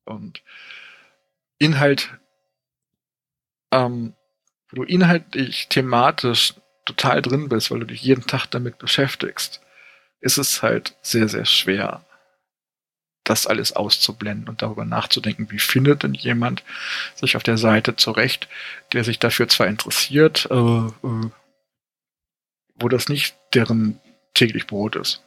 [0.05, 0.41] Und
[1.59, 2.09] Inhalt,
[3.71, 4.13] ähm,
[4.73, 6.55] wo du inhaltlich, thematisch
[6.85, 9.61] total drin bist, weil du dich jeden Tag damit beschäftigst,
[10.19, 12.03] ist es halt sehr, sehr schwer,
[13.23, 16.63] das alles auszublenden und darüber nachzudenken, wie findet denn jemand
[17.15, 18.49] sich auf der Seite zurecht,
[18.91, 21.29] der sich dafür zwar interessiert, äh, äh,
[22.75, 23.99] wo das nicht deren
[24.33, 25.21] täglich Brot ist.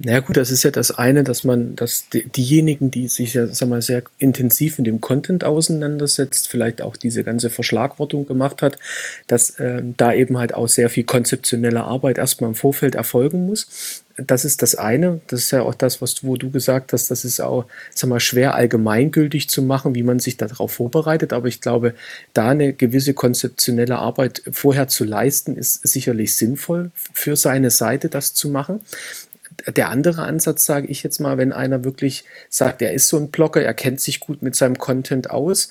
[0.00, 3.48] Naja gut, das ist ja das eine, dass man, dass die, diejenigen, die sich ja,
[3.48, 8.78] sag mal, sehr intensiv mit dem Content auseinandersetzt, vielleicht auch diese ganze Verschlagwortung gemacht hat,
[9.26, 14.04] dass äh, da eben halt auch sehr viel konzeptionelle Arbeit erstmal im Vorfeld erfolgen muss.
[14.16, 15.20] Das ist das eine.
[15.28, 18.10] Das ist ja auch das, was du, wo du gesagt hast, das ist auch, sag
[18.10, 21.32] mal, schwer allgemeingültig zu machen, wie man sich darauf vorbereitet.
[21.32, 21.94] Aber ich glaube,
[22.34, 28.34] da eine gewisse konzeptionelle Arbeit vorher zu leisten, ist sicherlich sinnvoll für seine Seite, das
[28.34, 28.80] zu machen
[29.70, 33.30] der andere Ansatz, sage ich jetzt mal, wenn einer wirklich sagt, er ist so ein
[33.30, 35.70] Blogger, er kennt sich gut mit seinem Content aus,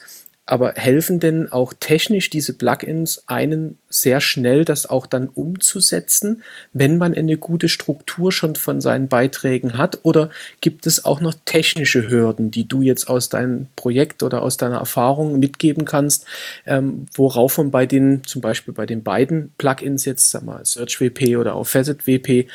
[0.50, 6.42] aber helfen denn auch technisch diese Plugins einen sehr schnell, das auch dann umzusetzen,
[6.72, 10.00] wenn man eine gute Struktur schon von seinen Beiträgen hat?
[10.04, 10.30] Oder
[10.62, 14.78] gibt es auch noch technische Hürden, die du jetzt aus deinem Projekt oder aus deiner
[14.78, 16.26] Erfahrung mitgeben kannst,
[16.66, 21.36] ähm, worauf man bei den, zum Beispiel bei den beiden Plugins jetzt, sag mal, SearchWP
[21.36, 22.48] oder auch FacetWP,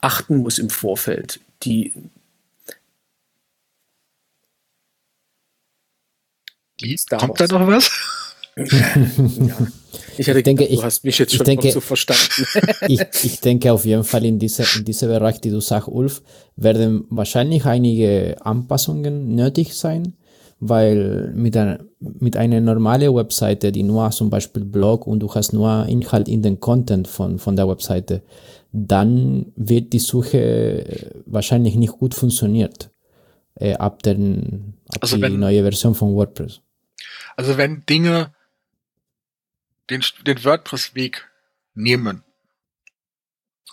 [0.00, 1.40] achten muss im Vorfeld.
[1.62, 1.92] Die
[7.18, 7.90] Kommt da noch was?
[8.56, 9.66] ja.
[10.16, 12.44] Ich hatte denke, gedacht, du hast mich jetzt schon denke, so verstanden.
[12.88, 16.22] ich, ich denke auf jeden Fall in diesem in diese Bereich, die du sagst, Ulf,
[16.56, 20.14] werden wahrscheinlich einige Anpassungen nötig sein,
[20.58, 25.52] weil mit einer, mit einer normalen Webseite, die nur zum Beispiel Blog und du hast
[25.52, 28.22] nur Inhalt in den Content von, von der Webseite,
[28.72, 32.90] dann wird die Suche äh, wahrscheinlich nicht gut funktioniert
[33.54, 36.60] äh, ab, den, ab also die neue Version von WordPress.
[37.36, 38.34] Also wenn Dinge
[39.90, 41.28] den, den WordPress-Weg
[41.74, 42.24] nehmen,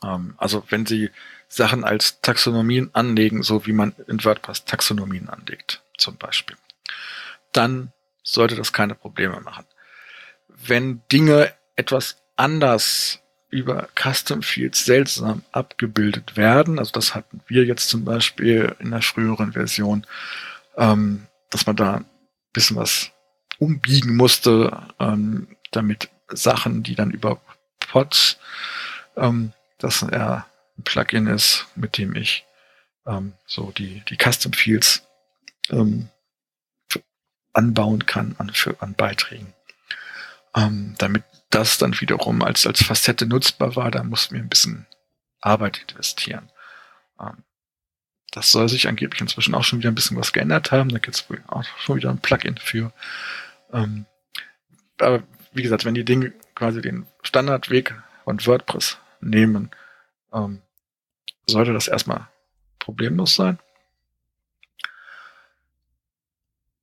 [0.03, 1.09] ähm, also wenn sie
[1.47, 6.57] Sachen als Taxonomien anlegen, so wie man in WordPress Taxonomien anlegt, zum Beispiel,
[7.51, 7.91] dann
[8.23, 9.65] sollte das keine Probleme machen.
[10.47, 13.21] Wenn Dinge etwas anders
[13.55, 16.77] über Custom Fields seltsam abgebildet werden.
[16.77, 20.05] Also das hatten wir jetzt zum Beispiel in der früheren Version,
[20.77, 22.05] ähm, dass man da ein
[22.51, 23.11] bisschen was
[23.57, 27.39] umbiegen musste, ähm, damit Sachen, die dann über
[27.79, 28.37] Pods,
[29.15, 30.45] ähm, das er
[30.77, 32.45] ein Plugin ist, mit dem ich
[33.07, 35.07] ähm, so die, die Custom Fields
[35.69, 36.09] ähm,
[37.53, 39.53] anbauen kann an, für, an Beiträgen.
[40.53, 41.23] Ähm, damit
[41.55, 44.85] das dann wiederum als, als Facette nutzbar war, da mussten wir ein bisschen
[45.39, 46.51] Arbeit investieren.
[47.19, 47.43] Ähm,
[48.31, 50.89] das soll sich angeblich inzwischen auch schon wieder ein bisschen was geändert haben.
[50.89, 52.91] Da gibt es auch schon wieder ein Plugin für.
[53.71, 54.05] Ähm,
[54.99, 57.95] aber wie gesagt, wenn die Dinge quasi den Standardweg
[58.25, 59.71] von WordPress nehmen,
[60.33, 60.61] ähm,
[61.47, 62.27] sollte das erstmal
[62.79, 63.59] problemlos sein.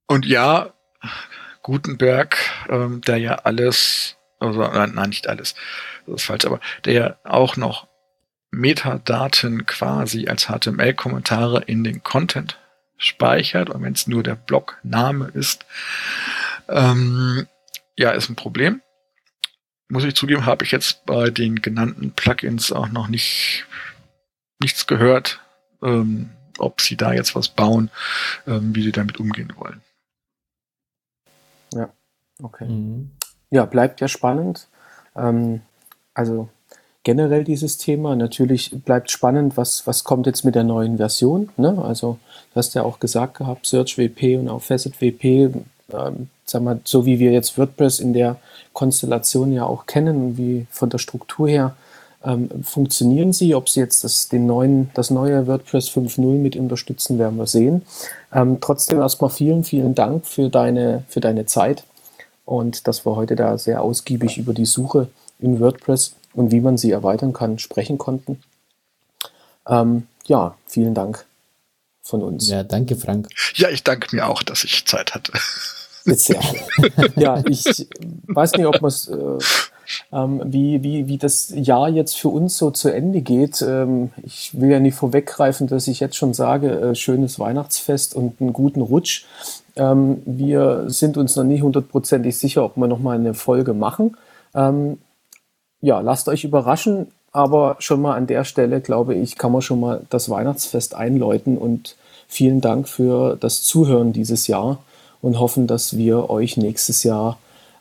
[0.07, 0.73] Und ja,
[1.61, 2.37] Gutenberg,
[2.69, 5.55] ähm, der ja alles also nein, nicht alles,
[6.05, 7.87] das ist falsch, aber der auch noch
[8.51, 12.59] Metadaten quasi als HTML-Kommentare in den Content
[12.97, 15.65] speichert und wenn es nur der Blogname ist,
[16.69, 17.47] ähm,
[17.97, 18.81] ja, ist ein Problem.
[19.89, 23.65] Muss ich zugeben, habe ich jetzt bei den genannten Plugins auch noch nicht
[24.59, 25.41] nichts gehört,
[25.83, 27.89] ähm, ob sie da jetzt was bauen,
[28.47, 29.81] ähm, wie sie damit umgehen wollen.
[31.73, 31.91] Ja,
[32.41, 32.65] okay.
[32.65, 33.11] Mhm.
[33.53, 34.67] Ja, bleibt ja spannend.
[35.15, 35.61] Ähm,
[36.15, 36.49] also
[37.03, 38.15] generell dieses Thema.
[38.15, 41.49] Natürlich bleibt spannend, was, was kommt jetzt mit der neuen Version.
[41.55, 41.79] Ne?
[41.85, 42.17] Also,
[42.51, 45.53] du hast ja auch gesagt gehabt, Search WP und auch Facet WP,
[45.93, 48.37] ähm, sag mal, so wie wir jetzt WordPress in der
[48.73, 51.75] Konstellation ja auch kennen, wie von der Struktur her,
[52.25, 53.53] ähm, funktionieren sie.
[53.53, 57.83] Ob sie jetzt das, den neuen, das neue WordPress 5.0 mit unterstützen, werden wir sehen.
[58.33, 61.83] Ähm, trotzdem erstmal vielen, vielen Dank für deine, für deine Zeit
[62.45, 65.07] und dass wir heute da sehr ausgiebig über die Suche
[65.39, 68.41] in WordPress und wie man sie erweitern kann, sprechen konnten.
[69.67, 71.25] Ähm, ja, vielen Dank
[72.01, 72.49] von uns.
[72.49, 73.29] Ja, danke, Frank.
[73.55, 75.31] Ja, ich danke mir auch, dass ich Zeit hatte.
[76.05, 76.41] Sehr.
[77.15, 77.87] ja, ich
[78.27, 79.37] weiß nicht, ob man es, äh,
[80.11, 83.61] ähm, wie, wie, wie das Jahr jetzt für uns so zu Ende geht.
[83.61, 88.41] Ähm, ich will ja nicht vorweggreifen, dass ich jetzt schon sage, äh, schönes Weihnachtsfest und
[88.41, 89.23] einen guten Rutsch.
[89.75, 94.17] Ähm, wir sind uns noch nicht hundertprozentig sicher, ob wir nochmal eine Folge machen.
[94.53, 94.99] Ähm,
[95.81, 99.79] ja, lasst euch überraschen, aber schon mal an der Stelle, glaube ich, kann man schon
[99.79, 101.95] mal das Weihnachtsfest einläuten und
[102.27, 104.79] vielen Dank für das Zuhören dieses Jahr
[105.21, 107.37] und hoffen, dass wir euch nächstes Jahr,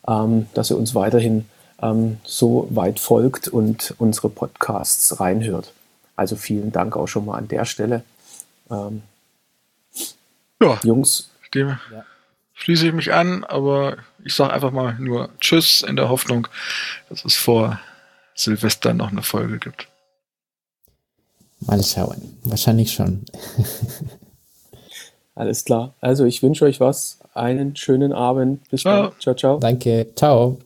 [0.09, 1.47] ähm, dass ihr uns weiterhin
[1.82, 5.72] ähm, so weit folgt und unsere Podcasts reinhört.
[6.16, 8.05] Also vielen Dank auch schon mal an der Stelle.
[8.70, 9.03] Ähm,
[10.61, 11.32] ja, Jungs.
[11.55, 12.05] Dem ja.
[12.55, 16.49] schließe ich mich an, aber ich sage einfach mal nur Tschüss in der Hoffnung,
[17.09, 17.81] dass es vor
[18.35, 19.89] Silvester noch eine Folge gibt.
[21.61, 22.39] Mal schauen.
[22.43, 23.25] Wahrscheinlich schon.
[25.35, 25.95] Alles klar.
[26.01, 27.21] Also ich wünsche euch was.
[27.35, 28.69] Einen schönen Abend.
[28.69, 29.05] Bis ciao.
[29.05, 29.21] dann.
[29.21, 29.59] Ciao, ciao.
[29.59, 30.09] Danke.
[30.17, 30.59] Ciao.